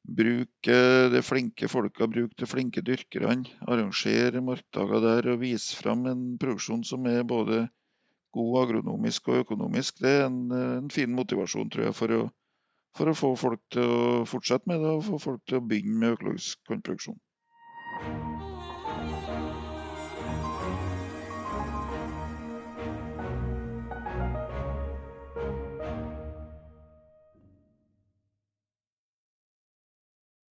Bruk 0.04 0.68
de 1.14 1.22
flinke 1.24 1.70
folka, 1.72 2.08
bruk 2.12 2.34
de 2.40 2.48
flinke 2.50 2.84
dyrkerne. 2.84 3.48
Arranger 3.64 4.42
markdager 4.44 5.00
der 5.04 5.30
og 5.32 5.40
vis 5.40 5.70
fram 5.80 6.04
en 6.12 6.26
produksjon 6.42 6.84
som 6.84 7.08
er 7.08 7.24
både 7.24 7.64
god 8.34 8.62
agronomisk 8.64 9.30
og 9.32 9.44
økonomisk. 9.46 10.02
Det 10.04 10.14
er 10.20 10.26
en, 10.28 10.42
en 10.52 10.92
fin 10.92 11.14
motivasjon, 11.16 11.70
tror 11.72 11.88
jeg, 11.88 11.96
for 11.98 12.18
å, 12.18 12.22
for 12.98 13.12
å 13.12 13.18
få 13.18 13.34
folk 13.40 13.64
til 13.74 13.96
å 13.96 14.24
fortsette 14.30 14.70
med 14.70 14.84
det, 14.84 14.96
og 14.98 15.06
få 15.08 15.22
folk 15.30 15.44
til 15.48 15.62
å 15.62 15.66
begynne 15.68 16.00
med 16.02 16.18
økologisk 16.18 16.60
kornproduksjon. 16.68 17.20